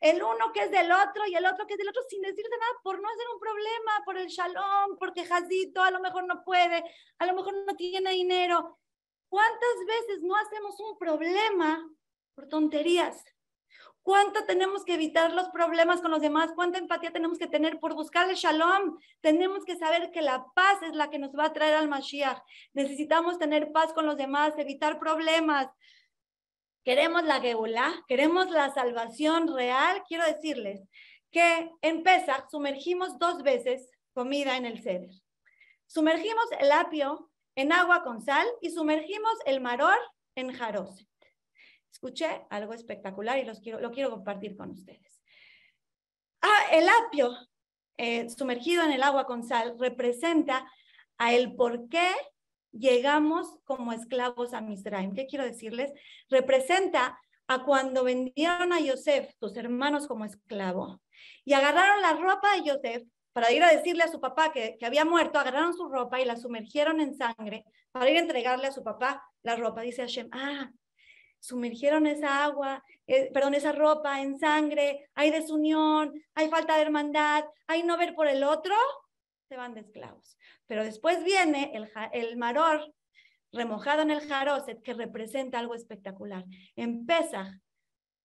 el 0.00 0.22
uno 0.22 0.52
que 0.52 0.64
es 0.64 0.70
del 0.70 0.92
otro 0.92 1.26
y 1.26 1.34
el 1.34 1.46
otro 1.46 1.66
que 1.66 1.74
es 1.74 1.78
del 1.78 1.88
otro 1.88 2.02
sin 2.08 2.20
decirse 2.20 2.50
nada 2.50 2.72
por 2.82 3.00
no 3.00 3.08
hacer 3.08 3.26
un 3.32 3.40
problema, 3.40 4.02
por 4.04 4.18
el 4.18 4.26
shalom, 4.26 4.98
porque 4.98 5.24
Jacito 5.24 5.82
a 5.82 5.90
lo 5.90 6.00
mejor 6.00 6.26
no 6.26 6.44
puede, 6.44 6.84
a 7.18 7.26
lo 7.26 7.34
mejor 7.34 7.54
no 7.66 7.74
tiene 7.74 8.12
dinero. 8.12 8.78
¿Cuántas 9.30 9.86
veces 9.86 10.22
no 10.22 10.36
hacemos 10.36 10.78
un 10.80 10.98
problema 10.98 11.90
por 12.34 12.48
tonterías? 12.48 13.24
¿Cuánto 14.04 14.44
tenemos 14.44 14.84
que 14.84 14.94
evitar 14.94 15.32
los 15.32 15.48
problemas 15.48 16.02
con 16.02 16.10
los 16.10 16.20
demás? 16.20 16.52
¿Cuánta 16.54 16.78
empatía 16.78 17.10
tenemos 17.10 17.38
que 17.38 17.46
tener 17.46 17.80
por 17.80 17.94
buscar 17.94 18.28
el 18.28 18.36
shalom? 18.36 18.98
Tenemos 19.22 19.64
que 19.64 19.76
saber 19.76 20.10
que 20.10 20.20
la 20.20 20.44
paz 20.54 20.82
es 20.82 20.94
la 20.94 21.08
que 21.08 21.18
nos 21.18 21.34
va 21.34 21.46
a 21.46 21.52
traer 21.54 21.74
al 21.74 21.88
Mashiach. 21.88 22.38
Necesitamos 22.74 23.38
tener 23.38 23.72
paz 23.72 23.94
con 23.94 24.04
los 24.04 24.18
demás, 24.18 24.52
evitar 24.58 24.98
problemas. 24.98 25.68
Queremos 26.84 27.24
la 27.24 27.40
Geulah, 27.40 28.04
queremos 28.06 28.50
la 28.50 28.74
salvación 28.74 29.48
real. 29.48 30.02
Quiero 30.06 30.26
decirles 30.26 30.82
que 31.30 31.70
en 31.80 32.02
Pesach 32.02 32.50
sumergimos 32.50 33.18
dos 33.18 33.42
veces 33.42 33.90
comida 34.12 34.58
en 34.58 34.66
el 34.66 34.82
ceder. 34.82 35.14
Sumergimos 35.86 36.44
el 36.60 36.70
apio 36.72 37.30
en 37.54 37.72
agua 37.72 38.02
con 38.02 38.20
sal 38.20 38.46
y 38.60 38.68
sumergimos 38.68 39.32
el 39.46 39.62
maror 39.62 39.96
en 40.34 40.52
jaroset 40.52 41.08
escuché 41.94 42.44
algo 42.50 42.74
espectacular 42.74 43.38
y 43.38 43.44
los 43.44 43.60
quiero, 43.60 43.80
lo 43.80 43.92
quiero 43.92 44.10
compartir 44.10 44.56
con 44.56 44.70
ustedes. 44.70 45.22
Ah, 46.42 46.64
el 46.72 46.86
apio 46.88 47.32
eh, 47.96 48.28
sumergido 48.28 48.82
en 48.82 48.90
el 48.90 49.02
agua 49.02 49.26
con 49.26 49.44
sal 49.44 49.76
representa 49.78 50.68
a 51.18 51.32
el 51.32 51.54
por 51.54 51.88
qué 51.88 52.08
llegamos 52.72 53.60
como 53.64 53.92
esclavos 53.92 54.52
a 54.52 54.60
Misraim. 54.60 55.14
¿Qué 55.14 55.26
quiero 55.26 55.44
decirles? 55.44 55.92
Representa 56.28 57.18
a 57.46 57.64
cuando 57.64 58.02
vendieron 58.02 58.72
a 58.72 58.80
Yosef, 58.80 59.32
sus 59.38 59.56
hermanos, 59.56 60.08
como 60.08 60.24
esclavo, 60.24 61.00
y 61.44 61.52
agarraron 61.52 62.02
la 62.02 62.14
ropa 62.14 62.56
de 62.56 62.64
Yosef 62.64 63.04
para 63.32 63.52
ir 63.52 63.62
a 63.62 63.70
decirle 63.70 64.02
a 64.02 64.08
su 64.08 64.20
papá 64.20 64.50
que, 64.52 64.76
que, 64.78 64.86
había 64.86 65.04
muerto, 65.04 65.38
agarraron 65.38 65.74
su 65.74 65.88
ropa 65.88 66.20
y 66.20 66.24
la 66.24 66.36
sumergieron 66.36 67.00
en 67.00 67.14
sangre 67.14 67.64
para 67.92 68.10
ir 68.10 68.16
a 68.16 68.20
entregarle 68.20 68.66
a 68.66 68.72
su 68.72 68.82
papá 68.82 69.22
la 69.42 69.54
ropa. 69.54 69.82
Dice 69.82 70.02
Hashem, 70.02 70.28
ah, 70.32 70.70
sumergieron 71.44 72.06
esa 72.06 72.42
agua, 72.42 72.82
eh, 73.06 73.30
perdón, 73.30 73.52
esa 73.52 73.72
ropa 73.72 74.22
en 74.22 74.38
sangre, 74.38 75.10
hay 75.14 75.30
desunión, 75.30 76.14
hay 76.34 76.48
falta 76.48 76.76
de 76.76 76.82
hermandad, 76.82 77.44
hay 77.66 77.82
no 77.82 77.98
ver 77.98 78.14
por 78.14 78.28
el 78.28 78.42
otro, 78.44 78.74
se 79.46 79.56
van 79.56 79.74
de 79.74 79.80
esclavos. 79.80 80.38
Pero 80.66 80.84
después 80.84 81.22
viene 81.22 81.70
el, 82.12 82.36
maror 82.38 82.94
remojado 83.52 84.00
en 84.00 84.10
el 84.10 84.26
jaroset, 84.26 84.82
que 84.82 84.94
representa 84.94 85.58
algo 85.58 85.74
espectacular. 85.74 86.46
En 86.76 87.04
Pesach, 87.04 87.48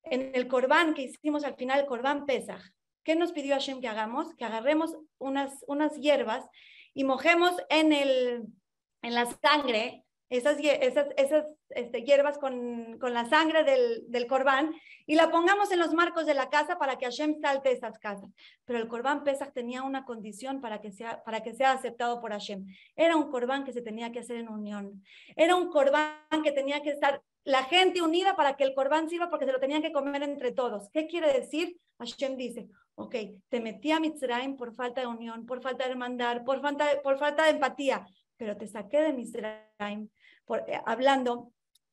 en 0.03 0.31
el 0.33 0.47
corbán 0.47 0.93
que 0.93 1.01
hicimos 1.01 1.43
al 1.43 1.55
final, 1.55 1.81
el 1.81 1.87
corbán 1.87 2.25
Pesach, 2.25 2.61
¿qué 3.03 3.17
nos 3.17 3.33
pidió 3.33 3.53
Hashem 3.55 3.81
que 3.81 3.89
hagamos? 3.89 4.33
Que 4.35 4.45
agarremos 4.45 4.95
unas, 5.17 5.99
hierbas 5.99 6.45
y 6.93 7.03
mojemos 7.03 7.51
en 7.69 8.53
la 9.01 9.25
sangre 9.25 10.05
esas, 10.29 10.57
esas, 10.59 11.07
esas 11.17 11.45
este, 11.69 12.03
hierbas 12.03 12.37
con, 12.37 12.99
con, 12.99 13.13
la 13.13 13.27
sangre 13.27 13.63
del, 13.63 14.03
del 14.09 14.27
corbán 14.27 14.73
y 15.07 15.15
la 15.15 15.31
pongamos 15.31 15.71
en 15.71 15.79
los 15.79 15.93
marcos 15.93 16.25
de 16.25 16.35
la 16.35 16.49
casa 16.49 16.77
para 16.77 16.97
que 16.97 17.05
Hashem 17.05 17.41
salte 17.41 17.71
esas 17.71 17.97
casas. 17.97 18.29
Pero 18.65 18.77
el 18.79 18.87
corbán 18.87 19.23
Pesach 19.23 19.53
tenía 19.53 19.81
una 19.81 20.05
condición 20.05 20.61
para 20.61 20.81
que, 20.81 20.91
sea, 20.91 21.23
para 21.23 21.41
que 21.41 21.53
sea 21.53 21.71
aceptado 21.71 22.21
por 22.21 22.31
Hashem. 22.31 22.65
Era 22.95 23.15
un 23.15 23.31
corbán 23.31 23.63
que 23.63 23.73
se 23.73 23.81
tenía 23.81 24.11
que 24.11 24.19
hacer 24.19 24.37
en 24.37 24.49
unión. 24.49 25.03
Era 25.35 25.55
un 25.55 25.69
corbán 25.69 26.43
que 26.43 26.51
tenía 26.51 26.81
que 26.81 26.91
estar 26.91 27.21
la 27.43 27.63
gente 27.63 28.01
unida 28.01 28.35
para 28.35 28.55
que 28.55 28.63
el 28.63 28.75
corbán 28.75 29.09
sirva 29.09 29.29
porque 29.29 29.45
se 29.45 29.51
lo 29.51 29.59
tenían 29.59 29.81
que 29.81 29.91
comer 29.91 30.21
entre 30.21 30.51
todos. 30.51 30.89
¿Qué 30.91 31.07
quiere 31.07 31.33
decir? 31.33 31.77
Hashem 31.97 32.37
dice, 32.37 32.69
ok, 32.95 33.15
te 33.49 33.59
metí 33.59 33.91
a 33.91 33.99
Mitzrayim 33.99 34.55
por 34.55 34.75
falta 34.75 35.01
de 35.01 35.07
unión, 35.07 35.45
por 35.45 35.61
falta 35.61 35.85
de 35.85 35.91
hermandad, 35.91 36.43
por 36.43 36.61
falta 36.61 36.85
por 37.01 37.17
falta 37.17 37.45
de 37.45 37.51
empatía, 37.51 38.05
pero 38.39 38.57
te 38.57 38.67
saqué 38.67 39.01
de 39.01 39.13
Mitzrayim 39.13 40.09
eh, 40.67 40.81
hablando, 40.85 41.51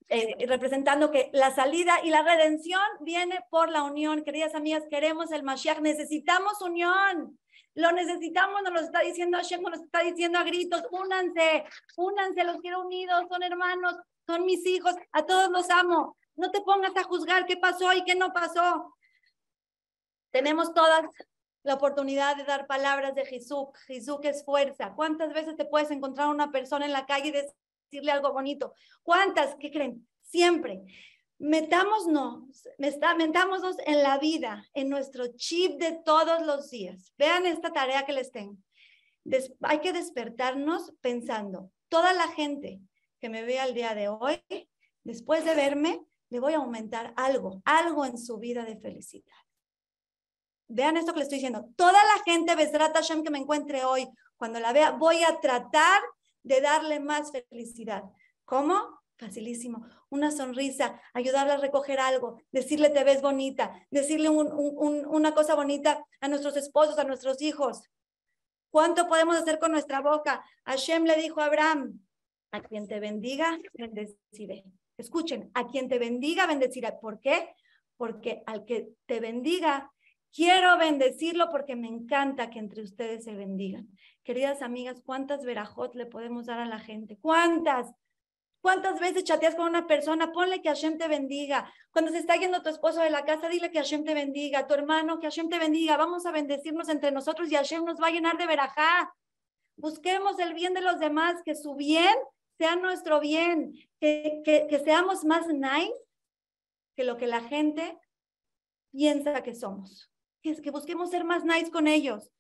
eh, 0.08 0.46
representando 0.46 1.10
que 1.10 1.28
la 1.32 1.52
salida 1.52 1.98
y 2.04 2.10
la 2.10 2.22
redención 2.22 2.80
viene 3.00 3.40
por 3.50 3.68
la 3.70 3.82
unión. 3.82 4.22
Queridas 4.22 4.54
amigas, 4.54 4.84
queremos 4.88 5.32
el 5.32 5.42
Mashiach, 5.42 5.80
necesitamos 5.80 6.62
unión. 6.62 7.38
Lo 7.74 7.90
necesitamos, 7.92 8.62
nos 8.62 8.72
lo 8.72 8.80
está 8.80 9.00
diciendo 9.00 9.36
Hashem, 9.36 9.60
nos 9.60 9.82
está 9.82 10.00
diciendo 10.00 10.38
a 10.38 10.44
gritos, 10.44 10.82
únanse, 10.92 11.64
únanse, 11.96 12.44
los 12.44 12.58
quiero 12.58 12.86
unidos, 12.86 13.26
son 13.28 13.42
hermanos, 13.42 13.96
son 14.24 14.46
mis 14.46 14.64
hijos, 14.66 14.94
a 15.12 15.26
todos 15.26 15.50
los 15.50 15.68
amo. 15.68 16.16
No 16.36 16.50
te 16.52 16.62
pongas 16.62 16.96
a 16.96 17.02
juzgar 17.02 17.44
qué 17.44 17.56
pasó 17.56 17.92
y 17.92 18.04
qué 18.04 18.14
no 18.14 18.32
pasó. 18.32 18.94
Tenemos 20.30 20.72
todas 20.72 21.02
la 21.66 21.74
oportunidad 21.74 22.36
de 22.36 22.44
dar 22.44 22.66
palabras 22.66 23.14
de 23.14 23.26
Jesús. 23.26 23.68
Jesús 23.86 24.18
es 24.22 24.44
fuerza. 24.44 24.94
¿Cuántas 24.94 25.34
veces 25.34 25.56
te 25.56 25.64
puedes 25.64 25.90
encontrar 25.90 26.28
una 26.28 26.52
persona 26.52 26.86
en 26.86 26.92
la 26.92 27.06
calle 27.06 27.28
y 27.28 27.32
decirle 27.32 28.12
algo 28.12 28.32
bonito. 28.32 28.72
¿Cuántas? 29.02 29.56
¿Qué 29.56 29.70
creen? 29.70 30.06
Siempre. 30.22 30.82
Metámonos, 31.38 32.66
metámonos 32.78 33.76
en 33.84 34.02
la 34.02 34.18
vida, 34.18 34.64
en 34.74 34.88
nuestro 34.88 35.26
chip 35.36 35.78
de 35.78 36.00
todos 36.04 36.46
los 36.46 36.70
días. 36.70 37.12
Vean 37.18 37.46
esta 37.46 37.72
tarea 37.72 38.06
que 38.06 38.12
les 38.12 38.30
tengo. 38.32 38.56
hay 39.62 39.80
que 39.80 39.92
despertarnos 39.92 40.94
pensando, 41.00 41.70
toda 41.88 42.12
la 42.12 42.28
gente 42.28 42.80
que 43.20 43.28
me 43.28 43.42
vea 43.42 43.64
el 43.64 43.74
día 43.74 43.94
de 43.94 44.08
hoy, 44.08 44.40
después 45.04 45.44
de 45.44 45.54
verme, 45.54 46.00
le 46.30 46.40
voy 46.40 46.54
a 46.54 46.58
aumentar 46.58 47.12
algo, 47.16 47.60
algo 47.64 48.06
en 48.06 48.18
su 48.18 48.38
vida 48.38 48.64
de 48.64 48.78
felicidad. 48.78 49.45
Vean 50.68 50.96
esto 50.96 51.12
que 51.12 51.20
les 51.20 51.26
estoy 51.26 51.38
diciendo. 51.38 51.68
Toda 51.76 51.92
la 51.92 52.22
gente, 52.24 52.54
Besrat 52.56 52.94
Hashem, 52.94 53.22
que 53.22 53.30
me 53.30 53.38
encuentre 53.38 53.84
hoy, 53.84 54.08
cuando 54.36 54.60
la 54.60 54.72
vea, 54.72 54.92
voy 54.92 55.22
a 55.22 55.40
tratar 55.40 56.02
de 56.42 56.60
darle 56.60 57.00
más 57.00 57.32
felicidad. 57.50 58.04
¿Cómo? 58.44 59.00
Facilísimo. 59.16 59.86
Una 60.10 60.30
sonrisa, 60.30 61.00
ayudarle 61.14 61.52
a 61.54 61.56
recoger 61.56 62.00
algo, 62.00 62.38
decirle 62.52 62.90
te 62.90 63.02
ves 63.02 63.22
bonita, 63.22 63.72
decirle 63.90 64.28
una 64.28 65.34
cosa 65.34 65.54
bonita 65.54 66.04
a 66.20 66.28
nuestros 66.28 66.56
esposos, 66.56 66.98
a 66.98 67.04
nuestros 67.04 67.40
hijos. 67.40 67.82
¿Cuánto 68.70 69.08
podemos 69.08 69.36
hacer 69.36 69.58
con 69.58 69.72
nuestra 69.72 70.00
boca? 70.00 70.44
Hashem 70.64 71.04
le 71.04 71.16
dijo 71.16 71.40
a 71.40 71.46
Abraham, 71.46 72.00
a 72.52 72.60
quien 72.60 72.86
te 72.86 73.00
bendiga, 73.00 73.58
bendeciré. 73.72 74.64
Escuchen, 74.98 75.50
a 75.54 75.66
quien 75.66 75.88
te 75.88 75.98
bendiga, 75.98 76.46
bendeciré. 76.46 76.92
¿Por 77.00 77.20
qué? 77.20 77.54
Porque 77.96 78.42
al 78.46 78.66
que 78.66 78.90
te 79.06 79.20
bendiga, 79.20 79.90
quiero 80.36 80.76
bendecirlo 80.76 81.48
porque 81.50 81.76
me 81.76 81.88
encanta 81.88 82.50
que 82.50 82.58
entre 82.58 82.82
ustedes 82.82 83.24
se 83.24 83.34
bendigan. 83.34 83.88
Queridas 84.22 84.60
amigas, 84.60 85.00
¿cuántas 85.02 85.44
verajot 85.44 85.94
le 85.94 86.04
podemos 86.04 86.44
dar 86.44 86.60
a 86.60 86.66
la 86.66 86.78
gente? 86.78 87.16
¿Cuántas? 87.22 87.90
¿Cuántas 88.60 89.00
veces 89.00 89.24
chateas 89.24 89.54
con 89.54 89.66
una 89.66 89.86
persona? 89.86 90.32
Ponle 90.32 90.60
que 90.60 90.68
Hashem 90.68 90.98
te 90.98 91.08
bendiga. 91.08 91.72
Cuando 91.90 92.10
se 92.10 92.18
está 92.18 92.36
yendo 92.36 92.62
tu 92.62 92.68
esposo 92.68 93.00
de 93.00 93.08
la 93.08 93.24
casa, 93.24 93.48
dile 93.48 93.70
que 93.70 93.78
Hashem 93.78 94.04
te 94.04 94.12
bendiga. 94.12 94.66
Tu 94.66 94.74
hermano, 94.74 95.18
que 95.18 95.26
Hashem 95.26 95.48
te 95.48 95.58
bendiga. 95.58 95.96
Vamos 95.96 96.26
a 96.26 96.32
bendecirnos 96.32 96.90
entre 96.90 97.12
nosotros 97.12 97.50
y 97.50 97.54
Hashem 97.54 97.84
nos 97.84 97.98
va 97.98 98.08
a 98.08 98.10
llenar 98.10 98.36
de 98.36 98.46
verajá. 98.46 99.14
Busquemos 99.76 100.38
el 100.38 100.52
bien 100.52 100.74
de 100.74 100.82
los 100.82 100.98
demás, 100.98 101.40
que 101.44 101.54
su 101.54 101.74
bien 101.76 102.14
sea 102.58 102.76
nuestro 102.76 103.20
bien, 103.20 103.72
que, 104.00 104.42
que 104.44 104.78
seamos 104.84 105.24
más 105.24 105.46
nice 105.46 105.94
que 106.94 107.04
lo 107.04 107.16
que 107.16 107.26
la 107.26 107.40
gente 107.40 107.98
piensa 108.90 109.42
que 109.42 109.54
somos. 109.54 110.10
Que, 110.42 110.54
que 110.60 110.70
busquemos 110.70 111.10
ser 111.10 111.24
más 111.24 111.44
nice 111.44 111.70
con 111.70 111.86
ellos 111.86 112.30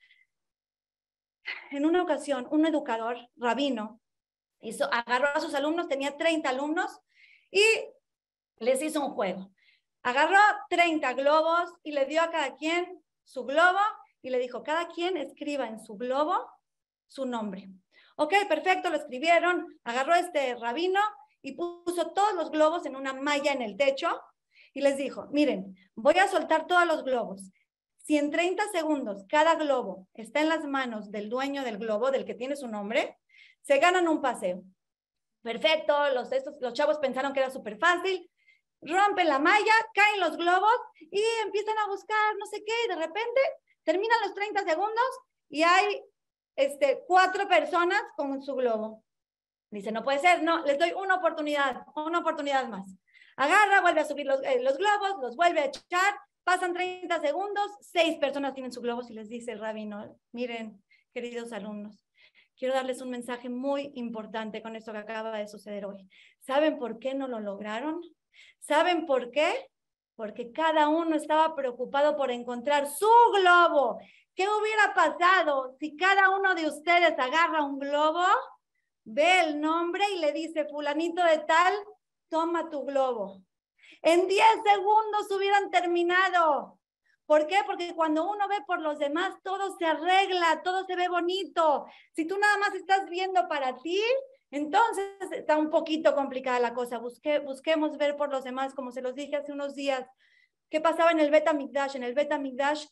en 1.70 1.84
una 1.84 2.02
ocasión, 2.02 2.46
un 2.50 2.66
educador, 2.66 3.16
rabino, 3.36 4.00
hizo, 4.60 4.88
agarró 4.92 5.28
a 5.28 5.40
sus 5.40 5.54
alumnos, 5.54 5.88
tenía 5.88 6.16
30 6.16 6.48
alumnos 6.48 7.00
y 7.50 7.62
les 8.58 8.82
hizo 8.82 9.04
un 9.04 9.12
juego. 9.12 9.50
Agarró 10.02 10.38
30 10.68 11.12
globos 11.14 11.72
y 11.82 11.92
le 11.92 12.06
dio 12.06 12.22
a 12.22 12.30
cada 12.30 12.54
quien 12.56 13.02
su 13.24 13.44
globo 13.44 13.80
y 14.22 14.30
le 14.30 14.38
dijo, 14.38 14.62
cada 14.62 14.88
quien 14.88 15.16
escriba 15.16 15.68
en 15.68 15.80
su 15.80 15.96
globo 15.96 16.48
su 17.08 17.26
nombre. 17.26 17.68
Ok, 18.16 18.34
perfecto, 18.48 18.88
lo 18.88 18.96
escribieron, 18.96 19.78
agarró 19.84 20.14
este 20.14 20.54
rabino 20.54 21.00
y 21.42 21.52
puso 21.52 22.12
todos 22.12 22.34
los 22.34 22.50
globos 22.50 22.86
en 22.86 22.96
una 22.96 23.12
malla 23.12 23.52
en 23.52 23.62
el 23.62 23.76
techo 23.76 24.20
y 24.72 24.80
les 24.80 24.96
dijo, 24.96 25.28
miren, 25.32 25.76
voy 25.94 26.18
a 26.18 26.28
soltar 26.28 26.66
todos 26.66 26.86
los 26.86 27.04
globos. 27.04 27.50
Si 28.06 28.16
en 28.16 28.30
30 28.30 28.62
segundos 28.68 29.24
cada 29.28 29.56
globo 29.56 30.06
está 30.14 30.40
en 30.40 30.48
las 30.48 30.64
manos 30.64 31.10
del 31.10 31.28
dueño 31.28 31.64
del 31.64 31.76
globo, 31.76 32.12
del 32.12 32.24
que 32.24 32.36
tiene 32.36 32.54
su 32.54 32.68
nombre, 32.68 33.18
se 33.62 33.78
ganan 33.78 34.06
un 34.06 34.22
paseo. 34.22 34.62
Perfecto, 35.42 35.92
los, 36.10 36.30
chavos 36.72 36.98
pensaron 36.98 37.32
que 37.32 37.40
era 37.40 37.50
súper 37.50 37.78
fácil, 37.78 38.30
rompen 38.80 39.26
la 39.26 39.40
malla, 39.40 39.72
caen 39.92 40.20
los 40.20 40.36
globos 40.36 40.76
y 41.00 41.20
empiezan 41.42 41.76
a 41.78 41.88
buscar 41.88 42.36
no 42.38 42.46
sé 42.46 42.62
qué, 42.64 42.72
y 42.84 42.88
de 42.90 42.94
repente 42.94 43.40
terminan 43.82 44.20
los 44.24 44.34
30 44.34 44.62
segundos 44.62 45.20
y 45.48 45.64
hay 45.64 46.04
este, 46.54 47.02
cuatro 47.08 47.48
personas 47.48 48.00
con 48.16 48.40
su 48.40 48.54
globo. 48.54 49.02
Dice, 49.68 49.90
no 49.90 50.04
puede 50.04 50.20
ser, 50.20 50.44
no, 50.44 50.64
les 50.64 50.78
doy 50.78 50.92
una 50.92 51.16
oportunidad, 51.16 51.82
una 51.96 52.20
oportunidad 52.20 52.68
más. 52.68 52.86
Agarra, 53.36 53.80
vuelve 53.80 54.02
a 54.02 54.06
subir 54.06 54.26
los, 54.26 54.40
eh, 54.44 54.60
los 54.62 54.78
globos, 54.78 55.16
los 55.20 55.34
vuelve 55.34 55.60
a 55.60 55.64
echar, 55.64 56.14
pasan 56.46 56.74
30 56.74 57.20
segundos, 57.20 57.72
seis 57.80 58.18
personas 58.18 58.54
tienen 58.54 58.70
su 58.70 58.80
globos 58.80 59.10
y 59.10 59.14
les 59.14 59.28
dice 59.28 59.50
el 59.50 59.58
rabino, 59.58 60.16
miren, 60.30 60.80
queridos 61.12 61.52
alumnos, 61.52 62.06
quiero 62.56 62.72
darles 62.72 63.02
un 63.02 63.10
mensaje 63.10 63.48
muy 63.48 63.90
importante 63.96 64.62
con 64.62 64.76
esto 64.76 64.92
que 64.92 64.98
acaba 64.98 65.36
de 65.36 65.48
suceder 65.48 65.86
hoy. 65.86 66.08
¿Saben 66.38 66.78
por 66.78 67.00
qué 67.00 67.14
no 67.14 67.26
lo 67.26 67.40
lograron? 67.40 68.00
¿Saben 68.60 69.06
por 69.06 69.32
qué? 69.32 69.68
Porque 70.14 70.52
cada 70.52 70.88
uno 70.88 71.16
estaba 71.16 71.56
preocupado 71.56 72.16
por 72.16 72.30
encontrar 72.30 72.86
su 72.86 73.10
globo. 73.34 73.98
¿Qué 74.32 74.46
hubiera 74.48 74.94
pasado 74.94 75.74
si 75.80 75.96
cada 75.96 76.30
uno 76.30 76.54
de 76.54 76.68
ustedes 76.68 77.18
agarra 77.18 77.64
un 77.64 77.80
globo, 77.80 78.24
ve 79.02 79.40
el 79.40 79.60
nombre 79.60 80.04
y 80.14 80.20
le 80.20 80.32
dice, 80.32 80.64
fulanito 80.66 81.24
de 81.24 81.38
tal, 81.38 81.74
toma 82.28 82.70
tu 82.70 82.84
globo? 82.84 83.42
En 84.06 84.28
10 84.28 84.46
segundos 84.64 85.30
hubieran 85.30 85.70
terminado. 85.70 86.78
¿Por 87.26 87.46
qué? 87.46 87.56
Porque 87.66 87.94
cuando 87.94 88.30
uno 88.30 88.46
ve 88.48 88.62
por 88.66 88.80
los 88.80 88.98
demás, 88.98 89.34
todo 89.42 89.76
se 89.76 89.84
arregla, 89.84 90.62
todo 90.62 90.86
se 90.86 90.94
ve 90.94 91.08
bonito. 91.08 91.86
Si 92.12 92.24
tú 92.24 92.38
nada 92.38 92.56
más 92.58 92.74
estás 92.74 93.10
viendo 93.10 93.48
para 93.48 93.76
ti, 93.78 94.00
entonces 94.50 95.32
está 95.32 95.58
un 95.58 95.70
poquito 95.70 96.14
complicada 96.14 96.60
la 96.60 96.72
cosa. 96.72 96.98
busquemos 96.98 97.98
ver 97.98 98.16
por 98.16 98.30
los 98.30 98.44
demás, 98.44 98.74
como 98.74 98.92
se 98.92 99.02
los 99.02 99.16
dije 99.16 99.36
hace 99.36 99.52
unos 99.52 99.74
días. 99.74 100.06
¿Qué 100.70 100.80
pasaba 100.80 101.10
en 101.10 101.18
el 101.18 101.30
Beta 101.30 101.52
Mikdash? 101.52 101.96
En 101.96 102.04
el 102.04 102.14
Beta 102.14 102.38
Mikdash 102.38 102.86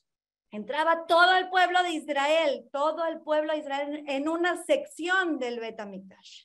Entraba 0.54 1.06
todo 1.08 1.36
el 1.36 1.48
pueblo 1.48 1.82
de 1.82 1.90
Israel, 1.90 2.68
todo 2.70 3.04
el 3.06 3.20
pueblo 3.22 3.52
de 3.52 3.58
Israel 3.58 4.04
en 4.06 4.28
una 4.28 4.62
sección 4.62 5.40
del 5.40 5.58
Betamikdash. 5.58 6.44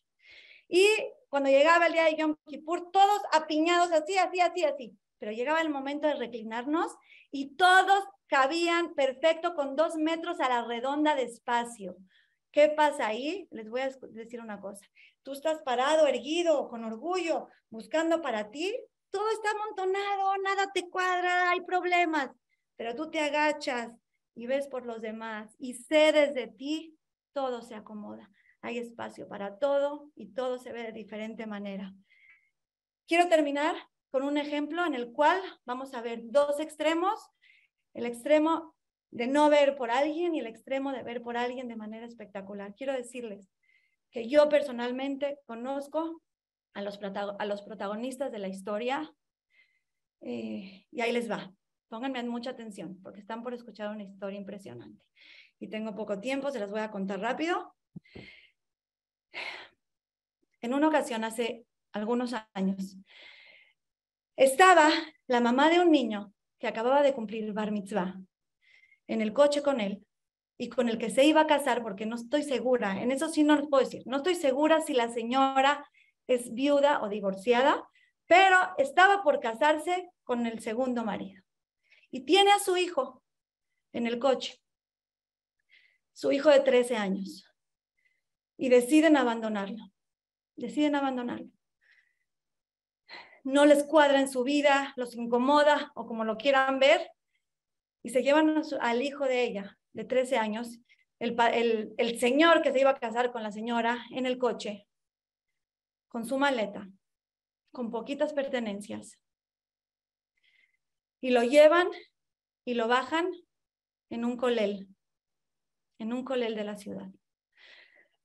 Y 0.67 0.87
cuando 1.29 1.49
llegaba 1.49 1.87
el 1.87 1.93
día 1.93 2.05
de 2.05 2.15
Yom 2.17 2.35
Kippur, 2.45 2.91
todos 2.91 3.21
apiñados 3.31 3.91
así, 3.91 4.17
así, 4.17 4.39
así, 4.39 4.63
así. 4.63 4.97
Pero 5.19 5.31
llegaba 5.31 5.61
el 5.61 5.69
momento 5.69 6.07
de 6.07 6.15
reclinarnos 6.15 6.95
y 7.31 7.55
todos 7.55 8.03
cabían 8.27 8.93
perfecto 8.95 9.55
con 9.55 9.75
dos 9.75 9.95
metros 9.95 10.39
a 10.39 10.49
la 10.49 10.65
redonda 10.65 11.15
de 11.15 11.23
espacio. 11.23 11.95
¿Qué 12.51 12.69
pasa 12.69 13.07
ahí? 13.07 13.47
Les 13.51 13.69
voy 13.69 13.81
a 13.81 13.89
decir 14.09 14.41
una 14.41 14.59
cosa. 14.59 14.85
Tú 15.23 15.33
estás 15.33 15.61
parado, 15.61 16.07
erguido, 16.07 16.67
con 16.69 16.83
orgullo, 16.83 17.47
buscando 17.69 18.21
para 18.21 18.49
ti. 18.49 18.75
Todo 19.11 19.29
está 19.31 19.51
amontonado, 19.51 20.37
nada 20.43 20.71
te 20.73 20.89
cuadra, 20.89 21.51
hay 21.51 21.61
problemas 21.61 22.31
pero 22.79 22.95
tú 22.95 23.11
te 23.11 23.19
agachas 23.19 23.93
y 24.35 24.47
ves 24.47 24.69
por 24.69 24.85
los 24.85 25.01
demás 25.01 25.53
y 25.59 25.73
cedes 25.73 26.33
de 26.33 26.47
ti, 26.47 26.97
todo 27.33 27.61
se 27.61 27.75
acomoda. 27.75 28.31
Hay 28.61 28.77
espacio 28.77 29.27
para 29.27 29.57
todo 29.59 30.11
y 30.15 30.33
todo 30.33 30.57
se 30.57 30.71
ve 30.71 30.83
de 30.83 30.91
diferente 30.91 31.45
manera. 31.45 31.93
Quiero 33.07 33.27
terminar 33.27 33.75
con 34.11 34.23
un 34.23 34.37
ejemplo 34.37 34.85
en 34.85 34.95
el 34.95 35.11
cual 35.11 35.41
vamos 35.65 35.93
a 35.93 36.01
ver 36.01 36.21
dos 36.23 36.59
extremos, 36.59 37.19
el 37.93 38.05
extremo 38.05 38.75
de 39.11 39.27
no 39.27 39.49
ver 39.49 39.75
por 39.75 39.91
alguien 39.91 40.35
y 40.35 40.39
el 40.39 40.47
extremo 40.47 40.91
de 40.91 41.03
ver 41.03 41.21
por 41.21 41.37
alguien 41.37 41.67
de 41.67 41.75
manera 41.75 42.05
espectacular. 42.05 42.75
Quiero 42.75 42.93
decirles 42.93 43.49
que 44.11 44.27
yo 44.27 44.49
personalmente 44.49 45.39
conozco 45.45 46.21
a 46.73 46.81
los, 46.81 46.99
a 47.01 47.45
los 47.45 47.61
protagonistas 47.61 48.31
de 48.31 48.39
la 48.39 48.47
historia 48.47 49.13
eh, 50.21 50.85
y 50.91 51.01
ahí 51.01 51.11
les 51.11 51.29
va. 51.29 51.51
Pónganme 51.87 52.21
mucha 52.23 52.51
atención 52.51 52.99
porque 53.01 53.19
están 53.19 53.41
por 53.41 53.53
escuchar 53.53 53.89
una 53.89 54.03
historia 54.03 54.39
impresionante. 54.39 55.05
Y 55.59 55.69
tengo 55.69 55.95
poco 55.95 56.19
tiempo, 56.19 56.51
se 56.51 56.59
las 56.59 56.71
voy 56.71 56.81
a 56.81 56.91
contar 56.91 57.19
rápido. 57.19 57.75
En 60.61 60.73
una 60.73 60.87
ocasión, 60.87 61.23
hace 61.23 61.65
algunos 61.91 62.33
años, 62.53 62.97
estaba 64.35 64.89
la 65.27 65.41
mamá 65.41 65.69
de 65.69 65.79
un 65.79 65.91
niño 65.91 66.33
que 66.59 66.67
acababa 66.67 67.01
de 67.01 67.13
cumplir 67.13 67.51
bar 67.53 67.71
mitzvah 67.71 68.15
en 69.07 69.21
el 69.21 69.33
coche 69.33 69.61
con 69.61 69.79
él 69.79 70.05
y 70.57 70.69
con 70.69 70.89
el 70.89 70.97
que 70.97 71.09
se 71.09 71.23
iba 71.23 71.41
a 71.41 71.47
casar, 71.47 71.81
porque 71.81 72.05
no 72.05 72.15
estoy 72.15 72.43
segura, 72.43 73.01
en 73.01 73.11
eso 73.11 73.29
sí 73.29 73.43
no 73.43 73.55
les 73.55 73.67
puedo 73.67 73.83
decir, 73.83 74.03
no 74.05 74.17
estoy 74.17 74.35
segura 74.35 74.81
si 74.81 74.93
la 74.93 75.09
señora 75.09 75.89
es 76.27 76.53
viuda 76.53 77.01
o 77.01 77.09
divorciada, 77.09 77.87
pero 78.27 78.57
estaba 78.77 79.23
por 79.23 79.39
casarse 79.39 80.09
con 80.23 80.45
el 80.45 80.59
segundo 80.59 81.03
marido 81.03 81.41
y 82.11 82.21
tiene 82.21 82.51
a 82.51 82.59
su 82.59 82.77
hijo 82.77 83.23
en 83.93 84.05
el 84.05 84.19
coche, 84.19 84.61
su 86.13 86.31
hijo 86.31 86.49
de 86.49 86.59
13 86.59 86.97
años, 86.97 87.45
y 88.57 88.69
deciden 88.69 89.15
abandonarlo, 89.15 89.91
deciden 90.59 90.95
abandonarlo. 90.95 91.49
No 93.43 93.65
les 93.65 93.83
cuadra 93.83 94.19
en 94.19 94.29
su 94.29 94.43
vida, 94.43 94.93
los 94.95 95.15
incomoda 95.15 95.91
o 95.95 96.05
como 96.05 96.23
lo 96.25 96.37
quieran 96.37 96.79
ver, 96.79 97.09
y 98.03 98.09
se 98.09 98.21
llevan 98.21 98.61
al 98.81 99.01
hijo 99.01 99.25
de 99.25 99.43
ella, 99.43 99.77
de 99.93 100.03
13 100.03 100.37
años, 100.37 100.79
el, 101.19 101.35
el, 101.53 101.93
el 101.97 102.19
señor 102.19 102.61
que 102.61 102.71
se 102.71 102.79
iba 102.79 102.91
a 102.91 102.99
casar 102.99 103.31
con 103.31 103.43
la 103.43 103.51
señora 103.51 104.05
en 104.11 104.25
el 104.25 104.37
coche, 104.37 104.87
con 106.07 106.25
su 106.25 106.37
maleta, 106.37 106.87
con 107.71 107.91
poquitas 107.91 108.33
pertenencias, 108.33 109.19
y 111.21 111.31
lo 111.31 111.43
llevan 111.43 111.89
y 112.65 112.73
lo 112.75 112.87
bajan 112.87 113.29
en 114.09 114.25
un 114.25 114.37
colel, 114.37 114.87
en 115.97 116.13
un 116.13 116.23
colel 116.23 116.55
de 116.55 116.63
la 116.63 116.77
ciudad. 116.77 117.09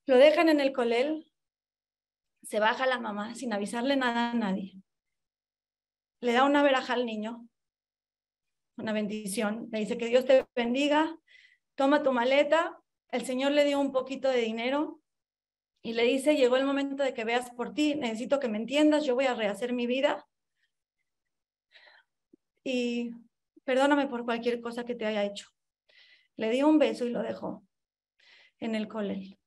Lo 0.07 0.17
dejan 0.17 0.49
en 0.49 0.61
el 0.61 0.73
colel, 0.73 1.33
se 2.45 2.61
baja 2.61 2.87
la 2.87 2.99
mamá 2.99 3.35
sin 3.35 3.53
avisarle 3.53 3.97
nada 3.97 4.31
a 4.31 4.35
nadie. 4.35 4.81
Le 6.21 6.33
da 6.33 6.45
una 6.45 6.63
veraja 6.63 6.95
al 6.95 7.07
niño, 7.07 7.49
una 8.77 8.93
bendición. 8.93 9.69
Le 9.73 9.81
dice 9.81 9.99
que 9.99 10.07
Dios 10.07 10.25
te 10.25 10.47
bendiga, 10.55 11.17
toma 11.75 12.03
tu 12.03 12.13
maleta. 12.13 12.81
El 13.11 13.25
Señor 13.25 13.53
le 13.53 13.65
dio 13.65 13.81
un 13.81 13.93
poquito 13.93 14.29
de 14.29 14.41
dinero 14.41 15.01
y 15.83 15.93
le 15.93 16.05
dice, 16.05 16.37
llegó 16.37 16.57
el 16.57 16.65
momento 16.65 17.03
de 17.03 17.13
que 17.13 17.25
veas 17.25 17.51
por 17.51 17.75
ti, 17.75 17.95
necesito 17.95 18.41
que 18.41 18.49
me 18.49 18.57
entiendas, 18.57 19.05
yo 19.05 19.15
voy 19.15 19.27
a 19.27 19.35
rehacer 19.35 19.73
mi 19.73 19.87
vida 19.87 20.27
y 22.65 23.11
perdóname 23.65 24.07
por 24.07 24.25
cualquier 24.25 24.61
cosa 24.61 24.85
que 24.85 24.95
te 24.95 25.05
haya 25.05 25.25
hecho. 25.25 25.49
Le 26.37 26.51
dio 26.51 26.67
un 26.67 26.79
beso 26.79 27.05
y 27.05 27.11
lo 27.11 27.23
dejó 27.23 27.65
en 28.59 28.75
el 28.75 28.89
cole 28.89 29.39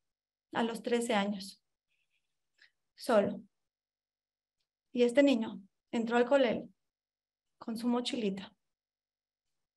a 0.54 0.64
los 0.64 0.84
13 0.84 1.16
años, 1.16 1.62
solo. 2.98 3.42
Y 4.92 5.04
este 5.04 5.24
niño 5.24 5.62
entró 5.92 6.18
al 6.18 6.26
cole 6.26 6.68
con 7.58 7.78
su 7.78 7.88
mochilita 7.88 8.54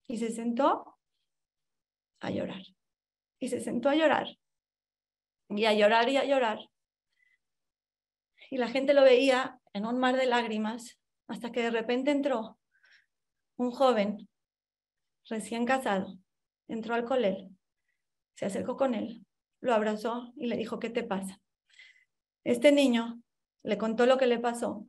y 0.09 0.19
se 0.19 0.33
sentó 0.33 0.99
a 2.19 2.31
llorar. 2.31 2.63
Y 3.39 3.49
se 3.49 3.61
sentó 3.61 3.89
a 3.89 3.95
llorar 3.95 4.27
y 5.49 5.65
a 5.67 5.73
llorar 5.73 6.09
y 6.09 6.17
a 6.17 6.25
llorar. 6.25 6.59
Y 8.51 8.59
la 8.59 8.69
gente 8.69 8.95
lo 8.95 9.03
veía 9.03 9.61
en 9.73 9.87
un 9.87 10.01
mar 10.01 10.17
de 10.17 10.27
lágrimas 10.27 10.99
hasta 11.29 11.53
que 11.53 11.63
de 11.63 11.71
repente 11.71 12.11
entró 12.11 12.59
un 13.57 13.71
joven 13.71 14.29
recién 15.29 15.65
casado 15.65 16.19
entró 16.73 16.95
al 16.95 17.05
colel, 17.05 17.51
se 18.35 18.47
acercó 18.47 18.77
con 18.77 18.95
él, 18.95 19.27
lo 19.61 19.75
abrazó 19.75 20.33
y 20.37 20.47
le 20.47 20.57
dijo, 20.57 20.79
¿qué 20.79 20.89
te 20.91 21.03
pasa? 21.03 21.40
Este 22.45 22.73
niño 22.73 23.23
le 23.63 23.79
contó 23.79 24.07
lo 24.07 24.17
que 24.17 24.27
le 24.27 24.39
pasó 24.39 24.87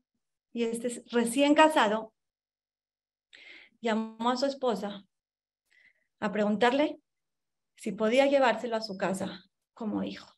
y 0.53 0.63
este 0.63 1.03
recién 1.11 1.55
casado 1.55 2.13
llamó 3.81 4.29
a 4.29 4.37
su 4.37 4.45
esposa 4.45 5.05
a 6.19 6.31
preguntarle 6.31 6.99
si 7.75 7.91
podía 7.91 8.27
llevárselo 8.27 8.75
a 8.75 8.81
su 8.81 8.97
casa 8.97 9.43
como 9.73 10.03
hijo. 10.03 10.31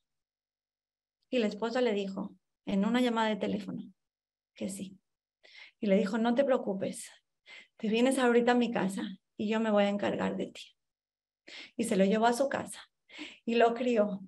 Y 1.30 1.39
la 1.39 1.47
esposa 1.47 1.82
le 1.82 1.93
dijo 1.93 2.36
en 2.65 2.86
una 2.86 3.02
llamada 3.02 3.30
de 3.30 3.36
teléfono 3.36 3.84
que 4.54 4.69
sí. 4.69 4.97
Y 5.80 5.88
le 5.88 5.97
dijo, 5.97 6.17
no 6.17 6.36
te 6.36 6.45
preocupes, 6.45 7.12
te 7.78 7.89
vienes 7.89 8.17
ahorita 8.17 8.54
a 8.54 8.56
mi 8.56 8.71
casa 8.71 9.04
y 9.36 9.49
yo 9.49 9.60
me 9.60 9.71
voy 9.71 9.84
a 9.84 9.89
encargar 9.89 10.38
de 10.38 10.47
ti. 10.47 10.78
Y 11.76 11.84
se 11.84 11.97
lo 11.97 12.06
llevó 12.06 12.28
a 12.28 12.34
su 12.34 12.47
casa 12.47 12.82
y 13.43 13.56
lo 13.56 13.73
crió 13.73 14.21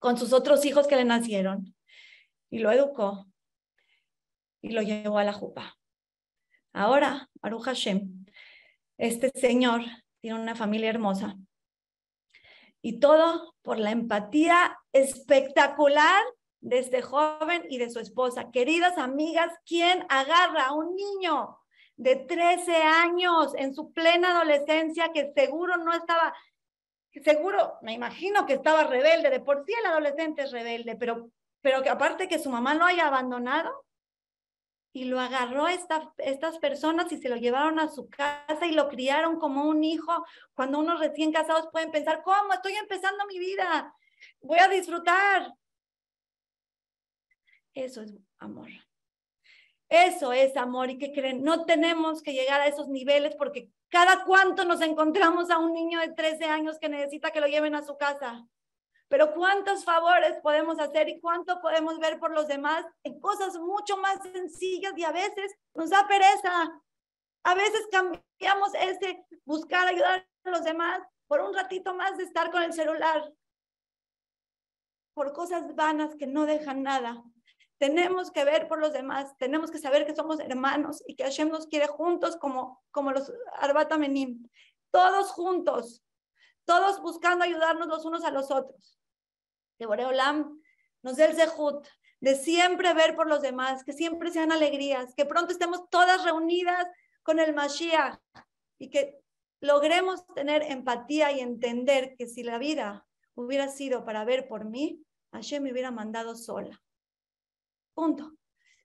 con 0.00 0.18
sus 0.18 0.32
otros 0.32 0.64
hijos 0.64 0.88
que 0.88 0.96
le 0.96 1.04
nacieron 1.04 1.76
y 2.50 2.58
lo 2.58 2.72
educó 2.72 3.26
y 4.60 4.70
lo 4.70 4.82
llevó 4.82 5.18
a 5.18 5.24
la 5.24 5.32
jupa. 5.32 5.78
Ahora, 6.72 7.28
Baruch 7.34 7.64
Hashem, 7.64 8.26
este 8.98 9.30
señor 9.30 9.82
tiene 10.20 10.40
una 10.40 10.56
familia 10.56 10.90
hermosa 10.90 11.36
y 12.82 12.98
todo 12.98 13.54
por 13.62 13.78
la 13.78 13.90
empatía 13.90 14.78
espectacular 14.92 16.22
de 16.60 16.78
este 16.78 17.02
joven 17.02 17.64
y 17.68 17.78
de 17.78 17.90
su 17.90 18.00
esposa. 18.00 18.50
Queridas 18.50 18.98
amigas, 18.98 19.52
¿quién 19.64 20.04
agarra 20.08 20.66
a 20.66 20.72
un 20.72 20.94
niño 20.94 21.58
de 21.96 22.16
13 22.16 22.76
años 22.76 23.52
en 23.56 23.74
su 23.74 23.92
plena 23.92 24.30
adolescencia 24.30 25.12
que 25.12 25.32
seguro 25.34 25.76
no 25.76 25.92
estaba, 25.92 26.34
seguro, 27.24 27.78
me 27.82 27.92
imagino 27.92 28.46
que 28.46 28.54
estaba 28.54 28.84
rebelde, 28.84 29.30
de 29.30 29.40
por 29.40 29.64
sí 29.64 29.72
el 29.78 29.86
adolescente 29.86 30.42
es 30.42 30.52
rebelde, 30.52 30.96
pero 30.96 31.30
pero 31.62 31.82
que 31.82 31.90
aparte 31.90 32.28
que 32.28 32.38
su 32.38 32.50
mamá 32.50 32.74
lo 32.74 32.84
haya 32.84 33.06
abandonado 33.06 33.84
y 34.92 35.04
lo 35.04 35.20
agarró 35.20 35.68
esta, 35.68 36.12
estas 36.18 36.58
personas 36.58 37.12
y 37.12 37.18
se 37.18 37.28
lo 37.28 37.36
llevaron 37.36 37.78
a 37.78 37.88
su 37.88 38.08
casa 38.08 38.66
y 38.66 38.72
lo 38.72 38.88
criaron 38.88 39.38
como 39.38 39.64
un 39.64 39.84
hijo. 39.84 40.24
Cuando 40.54 40.80
unos 40.80 40.98
recién 40.98 41.32
casados 41.32 41.68
pueden 41.70 41.92
pensar, 41.92 42.22
¿cómo? 42.22 42.52
Estoy 42.52 42.74
empezando 42.74 43.26
mi 43.26 43.38
vida, 43.38 43.94
voy 44.40 44.58
a 44.58 44.68
disfrutar. 44.68 45.52
Eso 47.74 48.02
es 48.02 48.16
amor. 48.38 48.68
Eso 49.90 50.32
es 50.32 50.56
amor 50.56 50.88
y 50.88 50.98
que 50.98 51.12
creen, 51.12 51.42
no 51.42 51.64
tenemos 51.64 52.22
que 52.22 52.32
llegar 52.32 52.60
a 52.60 52.68
esos 52.68 52.88
niveles 52.88 53.34
porque 53.34 53.72
cada 53.88 54.24
cuánto 54.24 54.64
nos 54.64 54.80
encontramos 54.82 55.50
a 55.50 55.58
un 55.58 55.72
niño 55.72 55.98
de 55.98 56.12
13 56.12 56.44
años 56.44 56.78
que 56.78 56.88
necesita 56.88 57.32
que 57.32 57.40
lo 57.40 57.48
lleven 57.48 57.74
a 57.74 57.82
su 57.82 57.96
casa. 57.96 58.46
Pero 59.08 59.34
cuántos 59.34 59.84
favores 59.84 60.36
podemos 60.44 60.78
hacer 60.78 61.08
y 61.08 61.20
cuánto 61.20 61.60
podemos 61.60 61.98
ver 61.98 62.20
por 62.20 62.30
los 62.30 62.46
demás 62.46 62.86
en 63.02 63.20
cosas 63.20 63.58
mucho 63.58 63.96
más 63.96 64.22
sencillas 64.22 64.92
y 64.96 65.02
a 65.02 65.10
veces 65.10 65.52
nos 65.74 65.90
da 65.90 66.06
pereza. 66.06 66.80
A 67.42 67.54
veces 67.54 67.88
cambiamos 67.90 68.72
ese 68.74 69.26
buscar 69.44 69.88
ayudar 69.88 70.24
a 70.44 70.50
los 70.50 70.62
demás 70.62 71.00
por 71.26 71.40
un 71.40 71.52
ratito 71.52 71.94
más 71.94 72.16
de 72.16 72.24
estar 72.24 72.52
con 72.52 72.62
el 72.62 72.72
celular, 72.72 73.32
por 75.14 75.32
cosas 75.32 75.74
vanas 75.74 76.14
que 76.14 76.28
no 76.28 76.46
dejan 76.46 76.84
nada. 76.84 77.24
Tenemos 77.80 78.30
que 78.30 78.44
ver 78.44 78.68
por 78.68 78.78
los 78.78 78.92
demás, 78.92 79.34
tenemos 79.38 79.70
que 79.70 79.78
saber 79.78 80.04
que 80.04 80.14
somos 80.14 80.38
hermanos 80.38 81.02
y 81.06 81.16
que 81.16 81.24
Hashem 81.24 81.48
nos 81.48 81.66
quiere 81.66 81.86
juntos 81.86 82.36
como, 82.36 82.84
como 82.90 83.10
los 83.10 83.32
Arbata 83.54 83.96
Menim. 83.96 84.46
Todos 84.90 85.30
juntos, 85.30 86.04
todos 86.66 87.00
buscando 87.00 87.42
ayudarnos 87.42 87.88
los 87.88 88.04
unos 88.04 88.22
a 88.24 88.30
los 88.30 88.50
otros. 88.50 89.00
Que 89.78 89.86
Boreolam 89.86 90.60
nos 91.00 91.16
dé 91.16 91.24
el 91.24 91.34
zehut 91.34 91.88
de 92.20 92.34
siempre 92.34 92.92
ver 92.92 93.16
por 93.16 93.26
los 93.26 93.40
demás, 93.40 93.82
que 93.82 93.94
siempre 93.94 94.30
sean 94.30 94.52
alegrías, 94.52 95.14
que 95.14 95.24
pronto 95.24 95.52
estemos 95.52 95.88
todas 95.88 96.22
reunidas 96.22 96.86
con 97.22 97.38
el 97.38 97.54
Mashiach 97.54 98.20
y 98.78 98.90
que 98.90 99.18
logremos 99.62 100.26
tener 100.34 100.64
empatía 100.64 101.32
y 101.32 101.40
entender 101.40 102.14
que 102.18 102.26
si 102.26 102.42
la 102.42 102.58
vida 102.58 103.06
hubiera 103.34 103.68
sido 103.68 104.04
para 104.04 104.26
ver 104.26 104.48
por 104.48 104.66
mí, 104.66 105.02
Hashem 105.32 105.62
me 105.62 105.72
hubiera 105.72 105.90
mandado 105.90 106.34
sola. 106.34 106.78
Punto. 107.94 108.32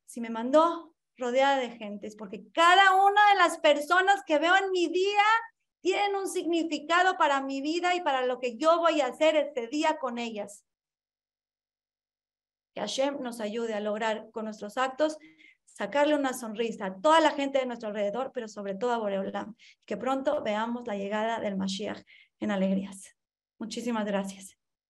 Si 0.06 0.22
me 0.22 0.30
mandó 0.30 0.94
rodeada 1.18 1.58
de 1.58 1.72
gentes, 1.72 2.16
porque 2.16 2.50
cada 2.52 2.96
una 2.96 3.30
de 3.30 3.36
las 3.36 3.58
personas 3.60 4.22
que 4.26 4.40
veo 4.40 4.56
en 4.56 4.72
mi 4.72 4.88
día 4.88 5.24
tienen 5.82 6.16
un 6.16 6.28
significado 6.28 7.18
para 7.18 7.42
mi 7.42 7.62
vida 7.62 7.96
y 7.96 8.02
para 8.02 8.26
lo 8.26 8.40
que 8.40 8.58
yo 8.58 8.80
voy 8.80 9.02
a 9.02 9.08
hacer 9.08 9.36
este 9.36 9.68
día 9.68 9.98
con 9.98 10.18
ellas. 10.18 10.66
Que 12.74 12.82
Hashem 12.82 13.22
nos 13.22 13.40
ayude 13.40 13.74
a 13.74 13.80
lograr 13.80 14.30
con 14.32 14.46
nuestros 14.46 14.78
actos 14.78 15.18
sacarle 15.76 16.16
una 16.16 16.34
sonrisa 16.34 16.86
a 16.86 17.02
toda 17.02 17.20
la 17.20 17.32
gente 17.32 17.60
de 17.60 17.66
nuestro 17.66 17.90
alrededor, 17.90 18.32
pero 18.34 18.48
sobre 18.48 18.76
todo 18.76 18.94
a 18.94 18.98
Boreolam. 18.98 19.56
Que 19.86 19.98
pronto 19.98 20.42
veamos 20.42 20.88
la 20.88 20.96
llegada 20.96 21.40
del 21.40 21.58
Mashiach 21.58 22.02
en 22.40 22.52
alegrías. 22.52 23.16
Muchísimas 23.60 24.06
gracias. 24.06 24.58